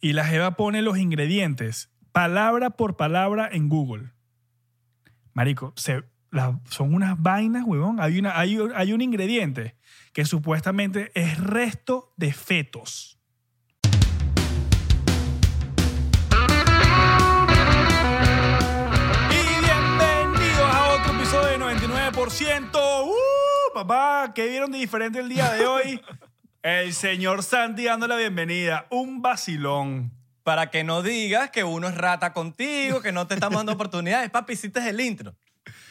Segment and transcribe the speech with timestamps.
[0.00, 4.12] y la Jeva pone los ingredientes palabra por palabra en Google.
[5.32, 8.00] Marico, son unas vainas, huevón.
[8.00, 9.76] Hay, una, hay, hay un ingrediente
[10.12, 13.20] que supuestamente es resto de fetos.
[19.30, 23.04] Y bienvenidos a otro episodio de 99%.
[23.04, 23.74] ¡Uh!
[23.74, 26.00] Papá, ¿qué vieron de diferente el día de hoy?
[26.62, 28.86] El señor Santi dando la bienvenida.
[28.90, 30.12] Un vacilón.
[30.42, 34.30] Para que no digas que uno es rata contigo, que no te estamos dando oportunidades.
[34.30, 35.34] Papi, hiciste el intro.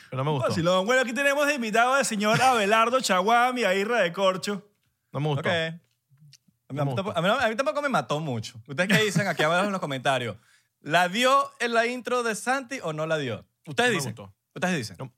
[0.10, 0.50] Pero no me gustó.
[0.50, 0.86] Vacilón.
[0.86, 4.68] Bueno, aquí tenemos de invitado al señor Abelardo Chaguán y a Irra de Corcho.
[5.12, 5.50] No me gustó.
[5.50, 5.80] A mí,
[6.70, 7.20] No me tampoco, gustó.
[7.20, 8.60] a mí no- a mí tampoco me mató mucho.
[8.68, 10.38] ¿Ustedes qué dicen aquí abajo en los comentarios?
[10.82, 13.46] ¿La dio en la intro de Santi o no la dio?
[13.68, 14.16] Ustedes No me dicen.
[14.16, 14.34] gustó.
[14.56, 14.96] Ustedes dicen.
[15.00, 15.12] No,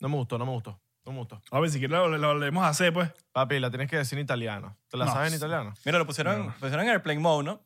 [0.00, 0.80] no me gustó, no me gustó.
[1.50, 3.10] A ver, si quieres lo, lo volvemos a hacer, pues.
[3.32, 4.76] Papi, la tienes que decir en italiano.
[4.88, 5.12] ¿Te la No.
[5.12, 5.74] sabes en italiano?
[5.84, 7.60] Mira, lo pusieron, pusieron en Airplane Mode, ¿no?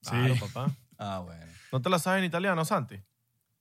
[0.00, 0.10] Sí.
[0.10, 0.70] Claro, papá.
[0.96, 1.44] Ah, bueno.
[1.72, 3.00] ¿No te la sabes en italiano, Santi?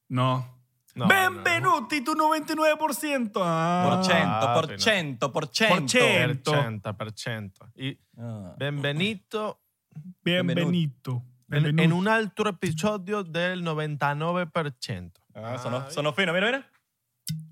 [0.10, 0.56] No.
[0.96, 3.32] No, Benvenuti, tu 99%.
[3.44, 3.86] Ah.
[3.88, 4.80] Por cento, por no.
[4.80, 5.76] cento, por cento.
[5.76, 6.52] Por cento.
[6.54, 7.72] 80%.
[7.76, 8.56] Y Ah.
[8.58, 9.60] benvenuto
[10.24, 11.12] Bienvenido.
[11.14, 11.84] en, Benvenuti.
[11.84, 15.12] en un altro episodio del 99%.
[15.36, 16.34] Ah, sonó, Ay, sonó fino.
[16.34, 16.70] Mira, mira.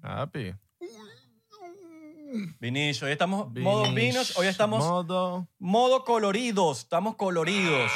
[0.02, 0.54] Papi.
[2.59, 3.08] Vinicio.
[3.08, 4.38] Hoy estamos modo vinos.
[4.38, 5.48] Hoy estamos Modo...
[5.59, 6.80] modo coloridos.
[6.80, 7.92] Estamos coloridos.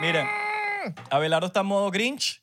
[0.00, 0.26] Miren,
[1.10, 2.42] Abelardo está en modo Grinch.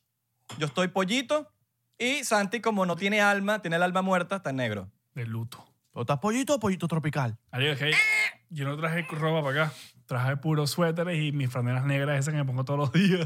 [0.58, 1.50] Yo estoy pollito.
[1.98, 4.92] Y Santi, como no tiene alma, tiene el alma muerta, está en negro.
[5.14, 5.66] De luto.
[5.94, 7.38] ¿O estás pollito o pollito tropical?
[7.52, 7.92] Es que
[8.50, 9.74] yo no traje ropa para acá.
[10.06, 13.26] Traje puros suéteres y mis franelas negras esas que me pongo todos los días.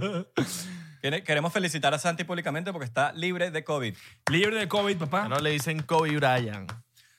[1.26, 3.96] Queremos felicitar a Santi públicamente porque está libre de COVID.
[4.30, 5.24] Libre de COVID, papá.
[5.24, 6.72] Ya no le dicen Kobe Bryant.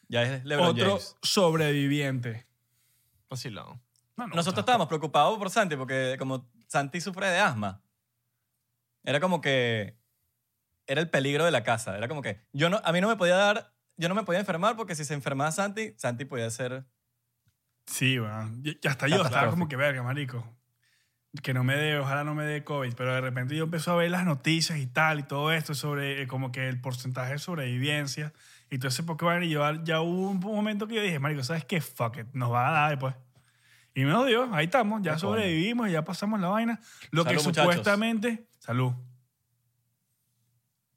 [0.09, 1.17] Ya es LeBron Otro James.
[1.23, 2.47] sobreviviente.
[3.29, 3.81] Vacilón.
[4.17, 7.83] No, no, Nosotros estábamos preocupados por Santi porque como Santi sufre de asma,
[9.05, 9.97] era como que
[10.87, 11.97] era el peligro de la casa.
[11.97, 14.41] Era como que yo no, a mí no me podía dar, yo no me podía
[14.41, 16.85] enfermar porque si se enfermaba Santi, Santi podía ser...
[17.87, 18.51] Sí, bueno.
[18.63, 20.45] Y hasta yo estaba como que verga, marico.
[21.43, 22.95] Que no me dé, ojalá no me dé COVID.
[22.95, 26.23] Pero de repente yo empecé a ver las noticias y tal y todo esto sobre
[26.23, 28.33] eh, como que el porcentaje de sobrevivencia
[28.71, 29.43] y todo ese Pokémon.
[29.43, 31.81] Y yo ya hubo un momento que yo dije, marico, ¿sabes qué?
[31.81, 33.15] Fuck it, nos va a dar después.
[33.95, 36.81] Y me dio, ahí estamos, ya sobrevivimos, ya pasamos la vaina.
[37.11, 37.65] Lo que muchachos.
[37.65, 38.47] supuestamente...
[38.61, 38.93] Salud.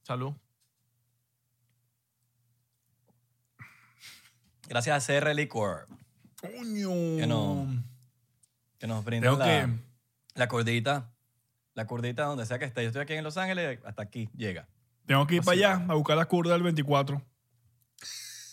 [0.03, 0.33] Salud.
[4.67, 5.87] Gracias a CR Liquor
[6.39, 7.17] Coño.
[7.17, 7.67] Que no.
[8.77, 9.69] que nos brinda la, que...
[10.35, 11.11] la cordita.
[11.73, 12.83] La cordita donde sea que esté.
[12.83, 14.67] Yo estoy aquí en Los Ángeles, hasta aquí llega.
[15.05, 17.21] Tengo que ir para allá a buscar la curva del 24.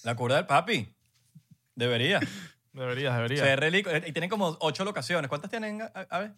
[0.05, 0.95] La curda del papi.
[1.75, 2.21] Debería.
[2.73, 3.47] Deberías, deberías.
[3.59, 4.03] CR Liquor.
[4.07, 5.29] Y tienen como ocho locaciones.
[5.29, 5.83] ¿Cuántas tienen?
[5.83, 6.33] A, a ver.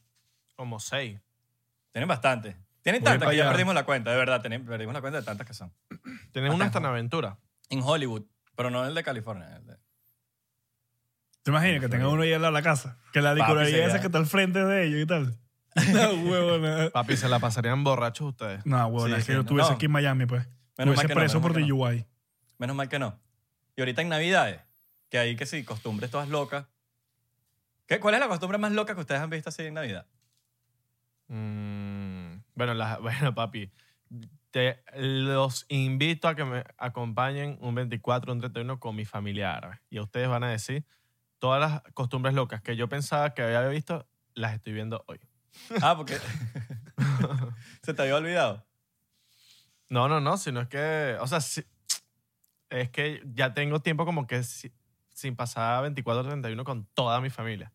[0.57, 1.21] Como seis.
[1.93, 2.57] Tienen bastante.
[2.83, 3.51] Tienen Voy tantas que ya allá.
[3.53, 4.41] perdimos la cuenta, de verdad.
[4.43, 5.71] perdimos la cuenta de tantas que son.
[6.33, 7.39] Tienes una hasta en aventura.
[7.69, 8.23] En Hollywood,
[8.57, 9.55] pero no el de California.
[9.57, 9.77] el de-
[11.43, 12.99] ¿Te imaginas que tenga uno ahí al lado de la casa?
[13.13, 15.37] Que la Papi, licorería sería- esa que está al frente de ellos y tal.
[15.93, 16.91] No, huevona.
[16.91, 18.65] Papi, se la pasarían borrachos ustedes.
[18.65, 19.41] No, huevona, Sí, es que sí, yo no.
[19.43, 19.77] estuviese No.
[19.77, 20.43] aquí en Miami, pues.
[20.47, 20.55] Menos
[20.97, 21.77] mal Estuviese que no, preso menos por mal que no.
[21.77, 22.07] DUI.
[22.61, 23.19] Menos mal que no.
[23.75, 24.61] Y ahorita en Navidades,
[25.09, 26.67] que hay que sí, costumbres todas locas.
[27.87, 30.07] ¿Qué, ¿Cuál es la costumbre más loca que ustedes han visto así en Navidad?
[31.29, 33.73] Mm, bueno, la- bueno, papi.
[34.51, 39.81] Te los invito a que me acompañen un 24, un 31 con mi familia árabe.
[39.89, 40.85] Y ustedes van a decir
[41.39, 45.19] todas las costumbres locas que yo pensaba que había visto, las estoy viendo hoy.
[45.83, 46.19] Ah, porque
[47.83, 48.67] se te había olvidado.
[49.89, 51.65] No, no, no, sino es que, o sea, sí-
[52.71, 54.73] es que ya tengo tiempo como que si-
[55.13, 57.73] sin pasar 24, 31 con toda mi familia.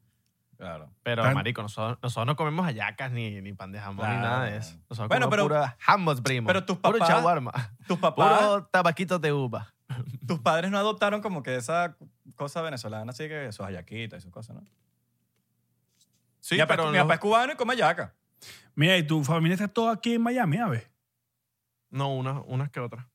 [0.57, 0.89] Claro.
[1.03, 4.45] Pero, Tan- marico, nosotros, nosotros no comemos hallacas ni, ni pan de jamón ni nada
[4.45, 4.77] de eso.
[4.89, 6.47] Nosotros Bueno, comemos pero- pura jamón, primo.
[6.47, 7.51] pero tus Puro papás- shawarma.
[7.87, 9.73] Tus papás, Puro tabaquito de uva.
[10.25, 11.97] tus padres no adoptaron como que esa
[12.35, 14.63] cosa venezolana, así que sus hallaquitas y sus cosas, ¿no?
[16.39, 18.13] Sí, mi, papá, pero mi no, papá es cubano y come hallaca.
[18.75, 20.89] Mira, ¿y tu familia está toda aquí en Miami, a ver?
[21.89, 23.05] no unas, unas que otras.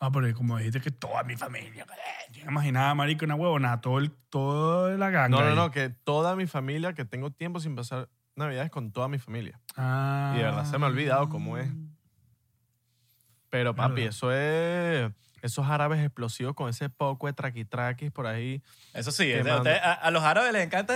[0.00, 1.84] Ah, pero como dijiste que toda mi familia.
[1.84, 5.28] eh, Yo no imaginaba, marico, una huevona, todo el, toda la ganga.
[5.28, 5.56] No, no, ahí.
[5.56, 9.60] no, que toda mi familia, que tengo tiempo sin pasar navidades con toda mi familia.
[9.76, 10.32] Ah.
[10.34, 11.68] Y de verdad se me ha olvidado cómo es.
[13.50, 14.08] Pero papi, Verdad.
[14.10, 15.10] eso es...
[15.40, 18.60] Esos árabes explosivos con ese poco de traquitraquis por ahí.
[18.92, 19.62] Eso sí, Qué es de- mando.
[19.70, 20.94] ustedes- a, a los árabes les encanta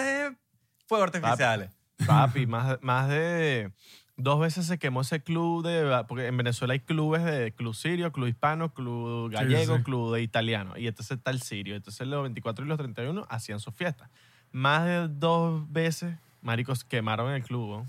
[0.89, 1.71] fuegos artificiales.
[2.07, 3.73] Papi, más, más de
[4.17, 6.05] dos veces se quemó ese club de...
[6.07, 9.83] Porque en Venezuela hay clubes de club sirio, club hispano, club gallego, sí.
[9.83, 10.77] club de italiano.
[10.77, 11.77] Y entonces está el sirio.
[11.77, 14.09] Entonces los 24 y los 31 hacían sus fiestas.
[14.53, 17.79] Más de dos veces, maricos, quemaron el club.
[17.79, 17.89] ¿no?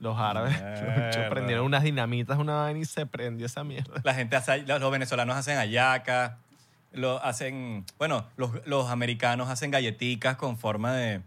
[0.00, 0.56] Los árabes
[1.30, 4.00] prendieron unas dinamitas, una vaina y se prendió esa mierda.
[4.04, 6.38] La gente hace, los venezolanos hacen hallaca,
[6.92, 11.22] lo hacen, bueno, los, los americanos hacen galletitas con forma de,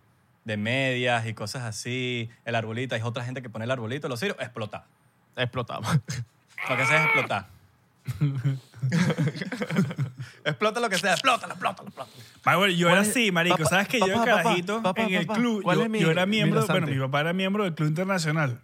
[0.47, 2.29] de medias y cosas así.
[2.45, 4.85] El arbolito, hay otra gente que pone el arbolito, los ciros, explota.
[5.35, 5.99] Explotamos.
[6.69, 7.47] Lo que sea es explotar.
[10.45, 12.09] explota lo que sea, explota, explota, explota.
[12.45, 13.57] Ah, bueno, yo ¿Cuál era es- así, marico.
[13.57, 15.61] papá, ¿Sabes que yo papá, carajito papá, en el club?
[15.63, 18.59] ¿cuál Yo, mi- yo era miembro, mira, bueno, mi papá era miembro del Club Internacional.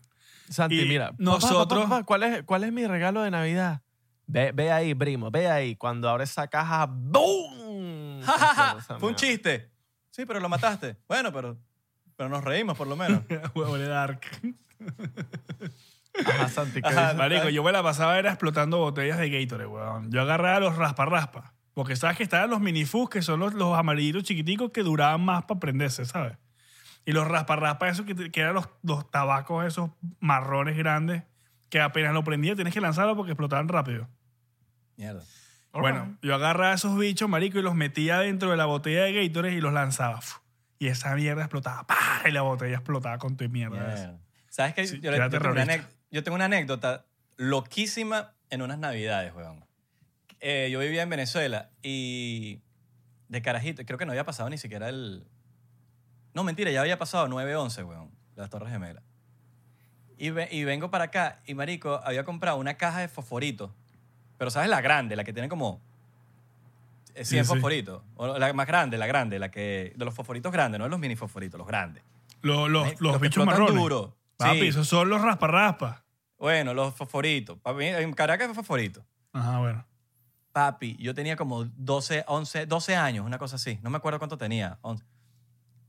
[0.49, 1.11] Santi, Y mira.
[1.17, 3.81] nosotros- papá, papá, ¿cuál, es, ¿Cuál es mi regalo de Navidad?
[4.27, 5.75] Ve, ve ahí, primo, ve ahí.
[5.75, 8.21] Cuando abres esa caja, ¡boom!
[8.25, 9.69] Ja, ja, ja, Esa Fue un chiste.
[10.09, 10.95] Sí, pero lo mataste.
[11.09, 11.57] Bueno, pero,
[12.23, 13.21] pero nos reímos por lo menos.
[13.53, 14.21] Huevo de Dark.
[16.25, 17.17] Ajá, Santi, ¿qué Ajá, dices?
[17.17, 20.09] Marico, yo me la pasaba era explotando botellas de Gatorade, weón.
[20.09, 21.53] Yo agarraba los raspa-raspa.
[21.73, 25.43] Porque sabes que estaban los minifus, que son los, los amarillitos chiquiticos que duraban más
[25.45, 26.37] para prenderse, ¿sabes?
[27.03, 29.89] Y los raspa-raspa, esos que, que eran los, los tabacos esos
[30.21, 31.23] marrones grandes,
[31.69, 34.07] que apenas lo prendía tienes que lanzarlo porque explotaban rápido.
[34.95, 35.23] Mierda.
[35.73, 39.55] Bueno, yo agarraba esos bichos, marico, y los metía dentro de la botella de Gatorade
[39.55, 40.21] y los lanzaba.
[40.21, 40.42] Fu.
[40.83, 41.87] Y esa mierda explotaba.
[41.87, 42.23] ¡pah!
[42.27, 44.17] Y la botella explotaba con tu mierda.
[44.49, 44.85] ¿Sabes qué?
[44.85, 45.73] Sí, yo, tengo una terrorista.
[45.73, 47.05] anec- yo tengo una anécdota
[47.37, 49.63] loquísima en unas navidades, weón.
[50.41, 52.59] Eh, yo vivía en Venezuela y
[53.29, 55.25] de carajito, creo que no había pasado ni siquiera el...
[56.33, 59.03] No, mentira, ya había pasado 9-11, weón, las Torres Gemelas.
[60.17, 63.71] Y, ve- y vengo para acá y, marico, había comprado una caja de fosforitos.
[64.37, 64.69] Pero, ¿sabes?
[64.69, 65.81] La grande, la que tiene como
[67.15, 67.43] eh, 100 Sí, sí.
[67.43, 68.03] fosforitos.
[68.15, 69.93] O la más grande, la grande, la que...
[69.95, 72.03] De los fosforitos grandes, no de los mini fosforitos, los grandes.
[72.41, 73.75] Los, los, los los bichos marrones.
[73.75, 74.17] duro.
[74.37, 74.67] Papi, Sí.
[74.67, 76.03] esos son los raspa-raspa.
[76.37, 77.57] Bueno, los fosforitos.
[77.59, 79.05] Papi, en Caracas es fosforito.
[79.31, 79.85] Ajá, bueno.
[80.51, 83.79] Papi, yo tenía como 12, 11, 12 años, una cosa así.
[83.81, 84.77] No me acuerdo cuánto tenía.
[84.81, 85.03] 11.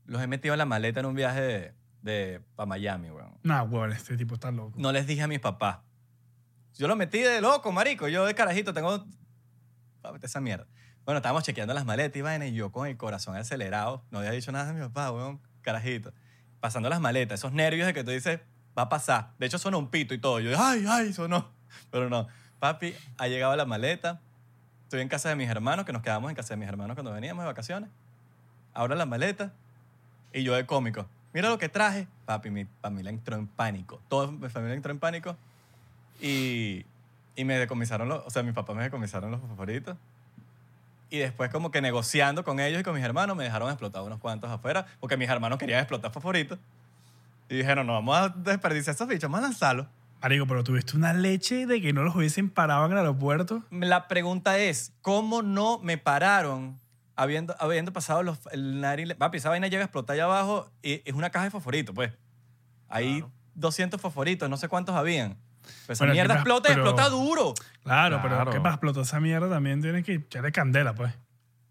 [0.05, 3.37] Los he metido en la maleta en un viaje de, de para Miami, weón.
[3.43, 4.73] Nah, weón, este tipo está loco.
[4.77, 5.79] No les dije a mis papás.
[6.77, 8.07] Yo lo metí de loco, marico.
[8.07, 9.05] Yo de carajito tengo...
[10.01, 10.67] Papi, esa mierda.
[11.05, 14.01] Bueno, estábamos chequeando las maletas y vaina, y yo con el corazón acelerado.
[14.09, 15.39] No había dicho nada a mi papá, weón.
[15.61, 16.11] Carajito.
[16.59, 17.39] Pasando las maletas.
[17.39, 18.39] Esos nervios de que tú dices,
[18.75, 19.29] va a pasar.
[19.37, 20.39] De hecho, sonó un pito y todo.
[20.39, 21.51] Yo, ay, ay, sonó.
[21.91, 22.27] Pero no.
[22.59, 24.19] Papi, ha llegado la maleta.
[24.83, 27.11] Estoy en casa de mis hermanos, que nos quedamos en casa de mis hermanos cuando
[27.11, 27.89] veníamos de vacaciones.
[28.73, 29.53] Abro la maleta
[30.33, 31.07] y yo de cómico.
[31.33, 32.07] Mira lo que traje.
[32.25, 34.01] Papi, mi familia entró en pánico.
[34.09, 35.37] Toda mi familia entró en pánico.
[36.19, 36.83] Y,
[37.35, 38.25] y me decomisaron los...
[38.25, 39.97] O sea, mis papás me decomisaron los favoritos.
[41.09, 44.19] Y después como que negociando con ellos y con mis hermanos me dejaron explotar unos
[44.19, 46.59] cuantos afuera porque mis hermanos querían explotar favoritos.
[47.49, 49.87] Y dijeron, no, vamos a desperdiciar esos bichos, vamos a lanzarlos.
[50.21, 53.63] Marico, pero tuviste una leche de que no los hubiesen parado en el aeropuerto.
[53.69, 56.79] La pregunta es, ¿cómo no me pararon
[57.15, 59.13] habiendo, habiendo pasado los, el nariz?
[59.13, 62.11] Papi, esa vaina llega a explotar allá abajo y es una caja de fosforitos, pues.
[62.89, 63.31] Hay Claro.
[63.53, 65.37] 200 fosforitos, no sé cuántos habían.
[65.85, 66.37] Pues esa mierda ¿qué más?
[66.37, 67.53] explota y Pero- explota duro.
[67.83, 68.39] Claro, Claro.
[68.39, 71.13] pero ¿qué para explotar esa mierda también tienes que echarle candela, pues.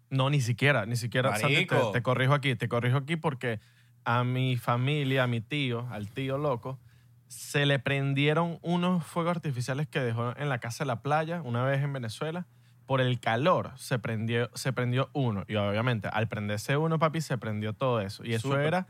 [0.09, 1.35] No, ni siquiera, ni siquiera.
[1.35, 1.91] Santi, te, Marico.
[1.91, 3.59] te corrijo aquí, te corrijo aquí porque
[4.05, 6.79] a mi familia, a mi tío, al tío loco,
[7.27, 11.63] se le prendieron unos fuegos artificiales que dejó en la casa de la playa una
[11.63, 12.45] vez en Venezuela.
[12.85, 15.43] Por el calor se prendió, se prendió uno.
[15.47, 18.23] Y obviamente, al prenderse uno, papi, se prendió todo eso.
[18.23, 18.65] Y eso Súper.
[18.67, 18.87] era.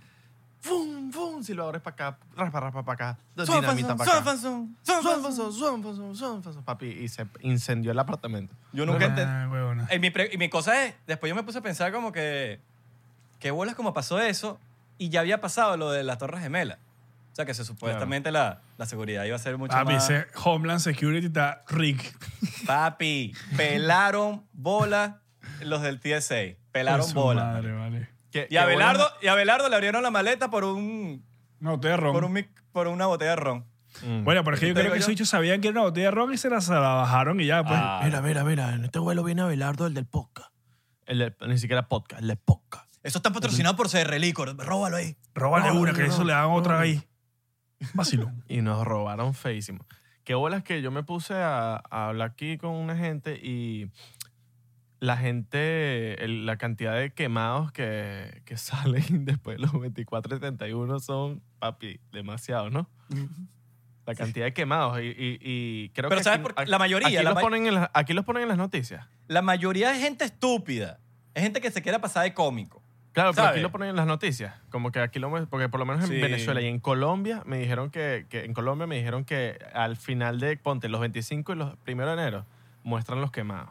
[0.66, 1.12] ¡Fum!
[1.12, 1.44] ¡Fum!
[1.44, 3.20] Silbadores para acá, raspa, raspa para acá,
[3.62, 4.24] dinamita para acá.
[6.66, 8.56] Papi, y se incendió el apartamento.
[8.74, 9.32] Yo nunca entendí.
[9.32, 9.94] Ah.
[9.94, 12.60] Y mi, pre- y mi cosa es, después yo me puse a pensar como que,
[13.40, 14.60] qué bolas como pasó eso
[14.98, 16.80] y ya había pasado lo de las Torres Gemelas.
[17.32, 20.10] O sea, que se supuestamente la, la seguridad iba a ser mucho Papi, más...
[20.10, 22.18] ese Homeland Security está rick.
[22.66, 25.20] Papi, pelaron bola
[25.62, 26.58] los del TSA.
[26.72, 27.44] Pelaron bola.
[27.44, 28.15] Madre, vale.
[28.36, 31.26] ¿Qué- Y a, Belardo, y a Belardo le abrieron la maleta por un,
[31.62, 32.12] No, te ron.
[32.12, 33.66] por un mic- por una botella de ron.
[34.06, 34.26] Mm.
[34.26, 36.12] Bueno, pero es que yo creo que esos bichos sabían que era una botella de
[36.12, 37.80] ron y se la, se la bajaron y ya, pues.
[37.82, 38.02] Ah.
[38.04, 40.52] Mira, mira, mira, en este vuelo viene Abelardo, el del podcast.
[41.06, 42.94] El de- ni siquiera podcast, el de podcast.
[43.04, 44.58] Eso está patrocinado por CR Licor.
[44.58, 45.16] Róbalo ahí.
[45.34, 47.02] Róbale una, que eso le dan otra ahí.
[47.94, 48.44] Vacilón.
[48.50, 49.86] Y nos robaron feísimo.
[50.26, 53.92] Qué bolas que yo me puse a, a hablar aquí con una gente y
[55.00, 60.40] la gente, el- la cantidad de quemados que, que salen después de los 24 y
[60.40, 62.90] 31 son, papi, demasiados, ¿no?
[64.06, 65.00] La cantidad de quemados.
[65.02, 66.24] Y, y- y creo Pero que.
[66.24, 68.44] ¿sabes aquí- por La mayoría, Aquí, la los ma- ponen en las, aquí los ponen
[68.44, 69.06] en las noticias.
[69.28, 71.00] La mayoría de gente estúpida.
[71.34, 72.82] Es gente que se quiere pasar de cómico.
[73.14, 74.54] Claro, pero aquí lo ponen en las noticias.
[74.70, 76.22] Como que aquí lo porque por lo menos en Sí.
[76.22, 80.40] Venezuela y en Colombia me dijeron que, que en Colombia me dijeron que al final
[80.40, 82.46] de ponte los 25 y los 1 de enero
[82.84, 83.70] muestran los quemados.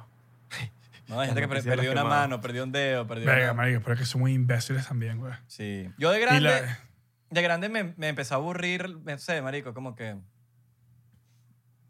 [1.08, 2.04] No, hay gente que perdió una quemadas.
[2.04, 3.54] mano, perdió un dedo, perdió Verga, una...
[3.54, 5.32] marico, pero es que son muy imbéciles también, güey.
[5.46, 5.90] Sí.
[5.98, 6.40] Yo de grande...
[6.40, 6.78] la-
[7.30, 10.16] de grande me, me empezó a aburrir, no sé, marico, como que...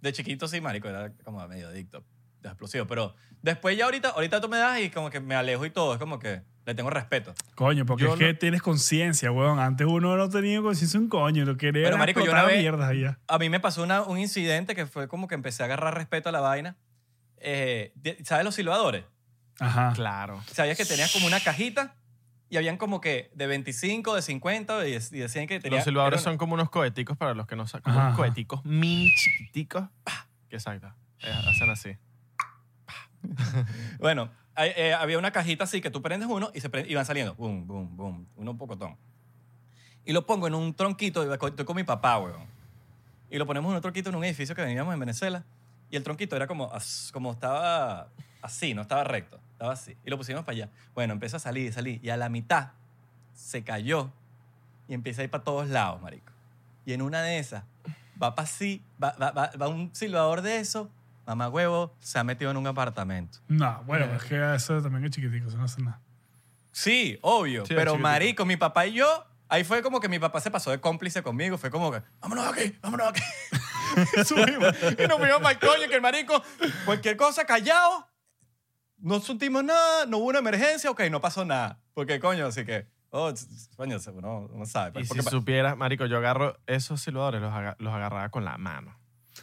[0.01, 2.05] De chiquito sí, marico, era como medio adicto,
[2.43, 2.87] de explosivo.
[2.87, 5.95] Pero después ya ahorita, ahorita tú me das y como que me alejo y todo.
[5.95, 7.35] Es como que le tengo respeto.
[7.55, 9.59] Coño, porque Yo es que no- tienes conciencia, weón.
[9.59, 11.45] Antes uno no tenía conciencia un coño.
[11.47, 13.19] Lo quería Pero, marico, yo una vez- mierdas allá.
[13.29, 16.29] A mí me pasó una- un incidente que fue como que empecé a agarrar respeto
[16.29, 16.77] a la vaina.
[17.47, 17.93] Eh,
[18.25, 19.05] ¿Sabes los silbadores?
[19.61, 19.93] Ajá.
[19.95, 20.43] Claro.
[20.51, 21.95] Sabías que tenías como una cajita
[22.51, 25.79] y habían como que de 25, de 50 y, y decían que tenía...
[25.79, 27.91] Los silbadores una- son como unos coheticos para los que no saben.
[27.93, 29.85] Unos coheticos mini chiquiticos.
[30.51, 30.93] Exacto.
[31.21, 31.97] Eh, hacen así.
[33.99, 36.95] Bueno, hay- eh, había una cajita así que tú prendes uno y se prende- y
[36.95, 37.35] van saliendo.
[37.35, 38.27] Boom, boom, boom.
[38.37, 38.97] Uno un pocotón.
[40.05, 41.23] Y lo pongo en un tronquito.
[41.33, 42.45] Estoy con mi papá, weón.
[43.31, 45.45] Y lo ponemos en un tronquito en un edificio que veníamos en Venezuela.
[45.91, 46.73] Y el tronquito era como,
[47.13, 48.09] como estaba
[48.43, 49.39] así, no estaba recto.
[49.53, 49.97] Estaba así.
[50.05, 50.69] Y lo pusimos para allá.
[50.95, 52.01] Bueno, empieza a salir, salir.
[52.05, 52.71] Y a la mitad
[53.35, 54.11] se cayó
[54.89, 56.33] y empieza a ir para todos lados, marico.
[56.85, 57.65] Y en una de esas
[58.23, 60.91] va para así, va, va, va, va un silbador de eso.
[61.27, 63.39] Mamá huevo se ha metido en un apartamento.
[63.49, 66.01] No, bueno, es que eso también es chiquitico, eso no hace nada.
[66.73, 67.65] Sí, obvio.
[67.65, 70.71] Sí, pero marico, mi papá y yo, ahí fue como que mi papá se pasó
[70.71, 71.57] de cómplice conmigo.
[71.57, 73.23] Fue como que, vámonos aquí, vámonos aquí.
[74.25, 76.43] Subimos y nos fuimos para el coño, que el marico,
[76.85, 78.07] cualquier cosa callado,
[78.99, 81.81] no sentimos nada, no hubo una emergencia, ok, no pasó nada.
[81.95, 83.33] Porque coño, así que, oh,
[83.77, 84.91] coño, uno no sabe.
[84.91, 88.29] Y pues, si porque pa- supieras, marico, yo agarro esos silbadores, los, aga- los agarraba
[88.31, 88.99] con la mano.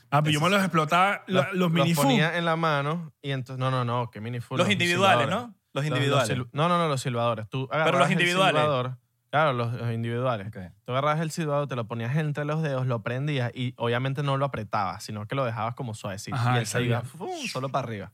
[0.10, 3.32] Ah, pero yo me los explotaba, la- los, los mini ponía en la mano y
[3.32, 4.58] entonces, no, no, no, que mini full.
[4.58, 5.28] los individuales.
[5.30, 5.54] ¿no?
[5.74, 6.38] Los Los- individuales.
[6.38, 7.48] los no, no, no, los silbadores.
[7.50, 8.62] Tú agarrabas los el individuales.
[8.62, 8.98] silbador,
[9.32, 10.52] claro, los, los individuales.
[10.86, 14.38] Tú agarrabas el silbador, te lo ponías entre los dedos, lo prendías y obviamente no
[14.38, 16.36] lo apretabas, sino que lo dejabas como suavecito.
[16.38, 17.48] Ajá, y él se iba salía.
[17.52, 18.12] solo para arriba.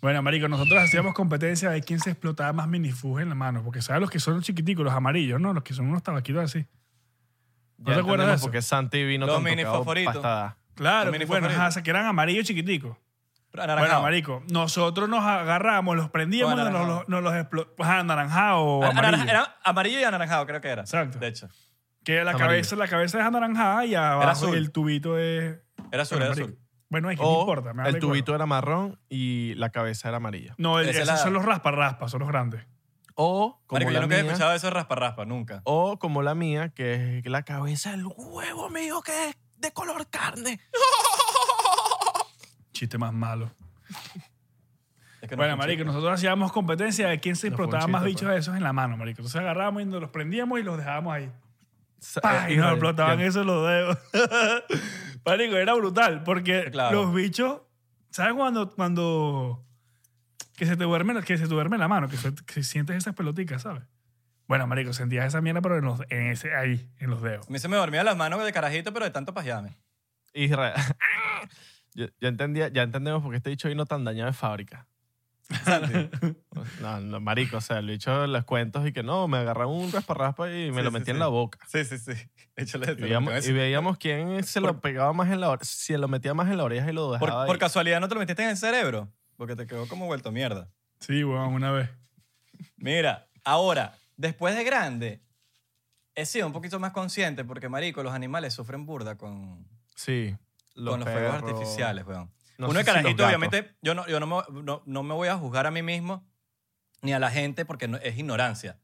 [0.00, 3.62] Bueno, marico, nosotros hacíamos competencia de quién se explotaba más minifuges en la mano.
[3.62, 5.52] Porque sabes los que son los chiquiticos, los amarillos, ¿no?
[5.52, 6.66] Los que son unos tabaquitos así.
[7.78, 8.42] ¿No Ya te acuerdas de eso?
[8.42, 9.62] por qué Santi vino Los tan mini.
[10.74, 12.96] Claro, Los mini bueno, ajá, que eran amarillos chiquiticos.
[13.52, 18.98] Bueno, marico, nosotros nos agarramos, los prendíamos nos los, nos los explo- Ajá, anaranjado Ana-
[18.98, 19.24] amarillo.
[19.30, 20.82] Era amarillo y anaranjado, creo que era.
[20.82, 21.18] Exacto.
[21.18, 21.48] De hecho.
[22.04, 22.46] Que la Amarillo.
[22.48, 24.56] cabeza, la cabeza es anaranjada y abajo azul.
[24.56, 25.58] el tubito es...
[25.92, 26.48] Era azul, bueno, era marico.
[26.48, 26.58] azul.
[26.88, 27.72] Bueno, es que no importa.
[27.74, 30.54] me el tubito era marrón y la cabeza era amarilla.
[30.58, 32.66] No, el- Esa es esos la- son los raspa-raspa, son los grandes.
[33.14, 35.60] O como Marico, yo la nunca he mía, escuchado eso raspa-raspa, nunca.
[35.64, 40.08] o como la mía, que es la cabeza del huevo mío que es de color
[40.08, 40.58] carne.
[42.82, 43.48] Chiste más malo.
[45.20, 48.24] Es que no Bueno, marico, nosotros hacíamos competencia de quién se No explotaba más chiste,
[48.24, 49.20] bichos de esos en la mano, marico.
[49.20, 51.22] Entonces agarrábamos y nos los prendíamos y los dejábamos ahí.
[51.26, 51.30] Eh,
[52.00, 53.98] Y nos igual, explotaban eso los dedos.
[55.24, 57.04] marico, era brutal porque Claro.
[57.04, 57.60] los bichos,
[58.10, 59.64] ¿sabes cuando, cuando
[60.56, 63.14] que se te duerme, que se te duerme la mano, que, se- que sientes esas
[63.14, 63.84] peloticas, ¿sabes?
[64.48, 67.46] Bueno, marico, sentías esa mierda, pero en, los, en ese, ahí, en los dedos.
[67.46, 69.78] A mí se me dormían las manos de carajito, pero de tanto pajeame.
[70.34, 70.74] Israel.
[71.94, 74.86] Ya, ya entendía, ya entendemos por qué este dicho vino tan dañado de fábrica.
[76.80, 79.70] No, no, marico, o sea, el bicho en los cuentos y que no, me agarraba
[79.70, 81.10] un rasparraspa y me Sí, lo sí, metí sí.
[81.10, 81.58] en la boca.
[81.68, 82.12] Sí, sí, sí.
[82.56, 86.08] Échale Y veíamos, y veíamos quién se lo pegaba más en la oreja, si lo
[86.08, 87.60] metía más en la oreja y lo por, dejaba por ahí.
[87.60, 90.70] casualidad no te lo metiste en el cerebro, porque te quedó como vuelto mierda.
[91.00, 91.90] Sí, weón, una vez.
[92.76, 95.20] Mira, ahora, después de grande,
[96.14, 100.36] he sido un poquito más consciente porque, marico, los animales sufren burda con, Sí.
[100.74, 101.50] Con los fuegos perros.
[101.52, 102.30] artificiales, weón.
[102.58, 103.26] No Uno de sé si los carajito, gatos.
[103.26, 106.24] obviamente, yo, no, yo no, me, no, no me voy a juzgar a mí mismo
[107.00, 108.78] ni a la gente porque no- es ignorancia.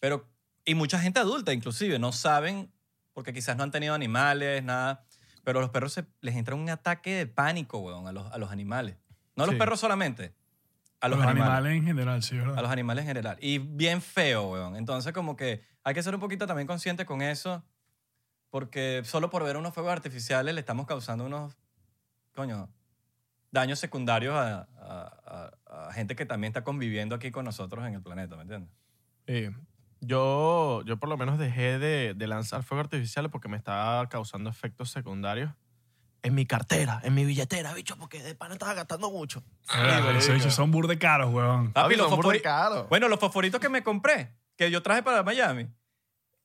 [0.00, 0.28] Pero,
[0.64, 2.72] y mucha gente adulta, inclusive, no saben
[3.12, 5.04] porque quizás no han tenido animales, nada.
[5.44, 8.38] Pero a los perros se, les entra un ataque de pánico, weón, a los, a
[8.38, 8.96] los animales.
[9.36, 9.58] No a los Sí.
[9.58, 10.34] perros solamente,
[11.00, 11.52] a los, Los, animales.
[11.54, 11.76] animales.
[11.78, 12.58] en general, sí, ¿verdad?
[12.58, 13.38] A los animales en general.
[13.40, 14.76] Y bien feo, weón.
[14.76, 17.64] Entonces, como que hay que ser un poquito también consciente con eso,
[18.50, 21.56] porque solo por ver unos fuegos artificiales le estamos causando unos,
[22.34, 22.68] coño,
[23.50, 27.94] daños secundarios a, a- a- a gente que también está conviviendo aquí con nosotros en
[27.94, 28.70] el planeta, ¿me entiendes?
[29.26, 29.48] Sí.
[30.02, 34.48] Yo, yo por lo menos dejé de, de lanzar fuegos artificiales porque me estaba causando
[34.50, 35.52] efectos secundarios.
[36.22, 39.42] En mi cartera, en mi billetera, bicho, porque de pana estaba gastando mucho.
[39.68, 41.72] Ah, pero esos bichos son burde caros, weón.
[41.72, 42.88] Papi, los son burda de fosfori- caros.
[42.90, 45.68] Bueno, los fosforitos que me compré, que yo traje para Miami,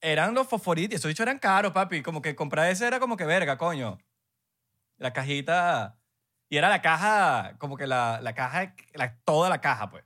[0.02, 0.96] eran los fosforitos.
[1.00, 2.02] Esos dichos eran caros, papi.
[2.02, 3.98] Como que comprar ese era como que verga, coño.
[4.98, 5.98] La cajita.
[6.50, 10.04] Y era la caja, como que la, la caja, la- toda la caja, pues.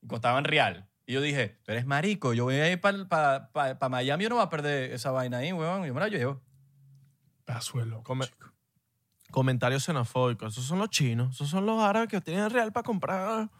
[0.00, 0.88] Y costaban real.
[1.04, 3.50] Y yo dije, tú eres marico, yo voy a ir para
[3.88, 5.84] Miami, yo no voy a perder esa vaina ahí, weón.
[5.86, 6.42] Yo me la llevo.
[7.44, 8.02] Pazuelo.
[8.02, 8.28] Come-
[9.30, 10.52] Comentarios xenofóbicos.
[10.54, 11.34] Esos son los chinos.
[11.34, 13.50] Esos son los árabes que tienen real para comprar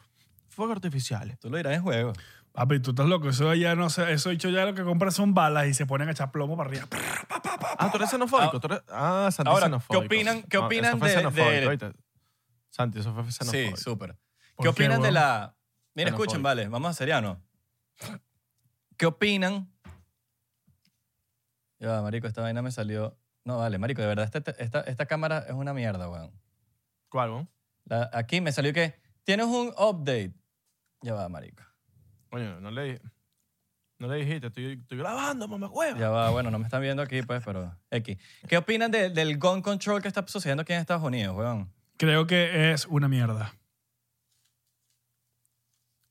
[0.48, 1.38] fuegos artificiales.
[1.38, 2.12] Tú lo dirás en juego.
[2.56, 3.28] Papi, tú estás loco.
[3.28, 4.10] Eso ya no sé.
[4.12, 6.70] Eso dicho ya lo que compran son balas y se ponen a echar plomo para
[6.70, 6.86] arriba.
[7.78, 8.58] Ah, tú eres xenofóbico.
[8.60, 10.00] tú eres- Ah, Santi Ahora, xenofóbico.
[10.00, 11.94] ¿qué opinan- qué No, eso opinan fue de- xenofóbico, de-.
[12.70, 13.76] Santi, eso fue Sí, xenofóbico.
[13.76, 14.16] súper.
[14.56, 15.54] ¿Por ¿Qué opinan qué, de la...
[15.94, 16.22] Mira, Xenofóbico.
[16.24, 17.42] escuchen, vale, vamos a seriano.
[18.96, 19.70] ¿Qué opinan?
[21.78, 23.18] Ya, va, marico, esta vaina me salió...
[23.44, 26.32] No, vale, marico, de verdad, esta, esta, esta cámara es una mierda, weón.
[27.10, 27.50] ¿Cuál, weón?
[27.84, 30.32] La- aquí me salió que tienes un update.
[31.02, 31.62] Ya va, marico.
[32.30, 33.00] Coño, no le,
[33.98, 35.98] no le dijiste, estoy, estoy grabando, mamá hueva.
[35.98, 38.16] Ya va, bueno, no me están viendo aquí, pues, pero X.
[38.48, 41.70] ¿Qué opinan de- del gun control que está sucediendo aquí en Estados Unidos, weón?
[41.96, 43.54] Creo que es una mierda.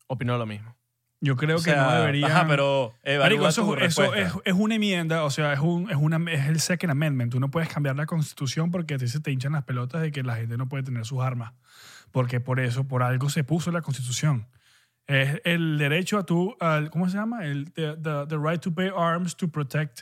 [0.07, 0.75] Opinó lo mismo.
[1.21, 2.27] Yo creo O que sea, no debería.
[2.27, 4.41] Ajá, pero evalúa Marico, eso, tu eso es, respuesta.
[4.45, 7.31] es una enmienda, o sea, es, un, es, una, es el Second Amendment.
[7.31, 10.11] Tú no puedes cambiar la constitución porque a ti se te hinchan las pelotas de
[10.11, 11.53] que la gente no puede tener sus armas.
[12.11, 14.47] Porque por eso, por algo se puso la constitución.
[15.07, 17.45] Es el derecho a tu, al, ¿cómo se llama?
[17.45, 20.01] El the, the- the right to bear arms to protect.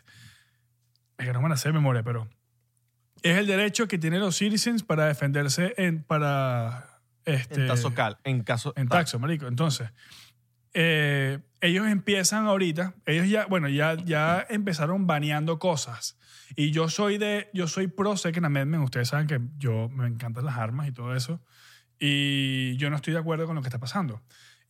[1.18, 2.30] Es que no me la sé de memoria, pero
[3.22, 8.18] es el derecho que tienen los citizens para defenderse en, para este, En caso cal,
[8.24, 9.48] en caso en taxo, marico.
[9.48, 9.90] Entonces,
[10.74, 16.18] eh, ellos empiezan ahorita, ellos ya, bueno, ya, ya empezaron baneando cosas.
[16.56, 18.84] Y yo soy de, yo soy pro Second Amendment.
[18.84, 21.42] Ustedes saben que yo me encantan las armas y todo eso.
[22.00, 24.22] Y yo no estoy de acuerdo con lo que está pasando.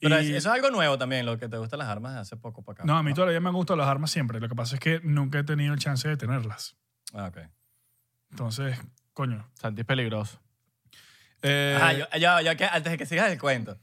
[0.04, 2.20] Pero Y- es- eso es algo nuevo también, lo que te gustan las armas de
[2.20, 2.84] hace poco para acá.
[2.86, 4.40] no, a mí todavía me han gustado las armas siempre.
[4.40, 6.76] Lo que pasa es que nunca he tenido el chance de tenerlas.
[7.14, 7.38] Ah, ok.
[8.32, 8.78] Entonces,
[9.14, 9.50] coño.
[9.56, 10.40] Santi es peligroso.
[11.42, 13.78] Eh, Ajá, yo, ya que, antes de que sigas el cuento.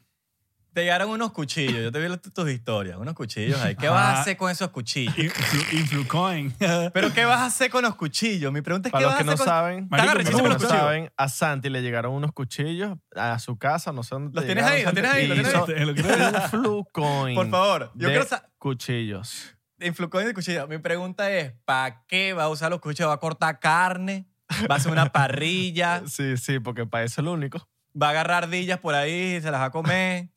[0.72, 1.82] Te llegaron unos cuchillos.
[1.82, 2.96] Yo te vi tu- tus historias.
[2.96, 3.74] Unos cuchillos ahí.
[3.74, 5.16] ¿Qué vas a hacer con esos cuchillos?
[5.16, 6.54] Influ- Influcoin.
[6.94, 8.52] ¿Pero qué vas a hacer con los cuchillos?
[8.52, 9.46] Mi pregunta es Para ¿qué los vas que a no con...
[9.46, 13.58] saben, Marico, para los que no saben, a Santi le llegaron unos cuchillos a su
[13.58, 14.84] casa, no sé dónde ¿Los te tienes llegaron, ahí?
[14.84, 15.26] ¿Los tienes ahí?
[15.26, 15.84] Santi, ¿Los y tienes hizo ahí?
[15.86, 19.56] Lo quiero- un Flucoin Por favor, yo de quiero sa- cuchillos.
[19.80, 20.68] Influcoin de cuchillos.
[20.68, 23.08] Mi pregunta es, ¿para qué va a usar los cuchillos?
[23.08, 24.26] ¿Va a cortar carne?
[24.70, 26.02] ¿Va a hacer una parrilla?
[26.06, 27.66] Sí, sí, porque para eso es lo único.
[28.00, 30.28] ¿Va a agarrar ardillas por ahí y se las va a comer?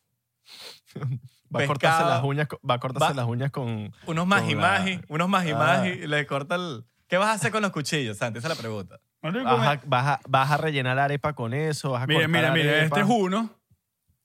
[1.56, 2.10] Va a cortarse Pescado.
[2.10, 5.90] las uñas, con- va a cortarse Va- las uñas con Unos magimagi, la- unos magimagi
[5.90, 5.96] Ah.
[5.96, 6.84] y le corta el...
[7.08, 8.40] ¿Qué vas a hacer con los cuchillos, Santi?
[8.40, 9.00] Esa es la pregunta.
[9.22, 12.32] Marico, vas a, vas, a, vas a rellenar arepa con eso, vas a Mira, cortar
[12.32, 12.72] mira, mira.
[12.80, 12.86] arepa.
[12.86, 13.54] Este es uno.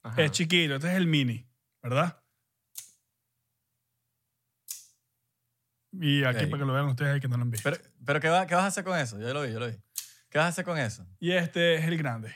[0.03, 0.23] Ajá.
[0.23, 0.77] Es chiquito.
[0.77, 1.47] Este es el mini.
[1.83, 2.19] ¿Verdad?
[5.93, 6.51] Y aquí Ok.
[6.51, 7.69] para que lo vean ustedes ahí que no lo han visto.
[7.71, 9.19] Pero, pero ¿qué, va- ¿qué vas a hacer con eso?
[9.19, 9.75] Yo lo vi, yo lo vi.
[10.31, 11.07] ¿Qué vas a hacer con eso?
[11.19, 12.35] y este es el grande.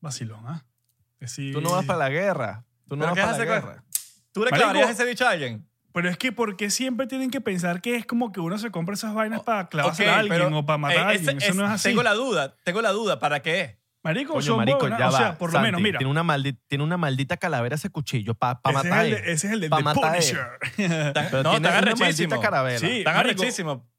[0.00, 0.64] Vacilón, ¿ah?
[1.20, 2.64] Que sí- Tú no vas para la guerra.
[2.88, 3.84] Tú no ¿Pero vas para la guerra.
[4.32, 5.66] ¿Tú le Marico- clavarías ese bicho a alguien?
[5.92, 8.70] Pero es que, ¿por qué siempre tienen que pensar que es como que uno se
[8.70, 11.36] compra esas vainas para clavarse Ok, a alguien pero, o para matar eh, a alguien?
[11.38, 11.88] ese- Eso no es es- así.
[11.90, 13.18] Tengo la duda, tengo la duda.
[13.18, 13.78] ¿Para qué?
[14.02, 15.18] Marico, Coño, son marico, ya O va.
[15.18, 15.98] sea, por lo Santi, menos, mira.
[15.98, 19.22] Tiene una, maldita, tiene una maldita calavera ese cuchillo para ese, matar es el él.
[19.24, 19.84] de- ese es el del Pa' él.
[19.92, 20.46] Punisher.
[21.12, 21.98] Tan- Pero no, tiene están una arrechísimos.
[22.08, 22.78] maldita calavera.
[22.78, 23.42] Sí, Están marico.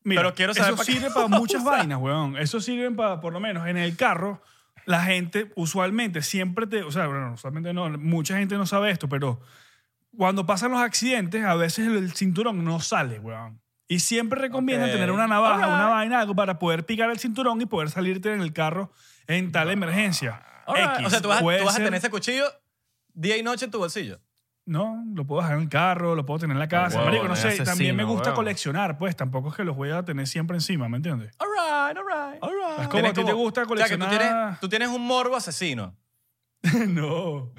[0.03, 2.35] Mira, pero quiero saber eso para qué- sirve para muchas vainas, weón.
[2.37, 4.41] Eso sirve para, por lo menos, en el carro,
[4.85, 9.09] la gente usualmente siempre te, o sea, bueno, usualmente no, mucha gente no sabe esto,
[9.09, 9.41] pero
[10.15, 13.61] cuando pasan los accidentes, a veces el, cinturón no sale, weón.
[13.87, 17.65] Y siempre recomiendan tener una navaja, una vaina, algo para poder picar el cinturón y
[17.65, 18.91] poder salirte en el carro
[19.27, 20.41] en tal emergencia.
[20.65, 20.91] Alright.
[20.95, 21.07] X.
[21.07, 22.45] O sea, tú vas, tú vas a tener ese cuchillo
[23.13, 24.21] día y noche en tu bolsillo.
[24.65, 26.99] No, lo puedo dejar en el carro, lo puedo tener en la casa.
[26.99, 28.35] huevo, Marico, no sé, también asesino, me gusta huevo.
[28.37, 31.35] coleccionar, pues tampoco es que los voy a tener siempre encima, ¿me entiendes?
[31.39, 31.50] All.
[32.79, 34.09] Es como Tienes a ti te gusta O sea, que tú coleccionar...
[34.09, 35.95] tienes, tú tienes un morbo asesino.
[36.87, 37.51] no,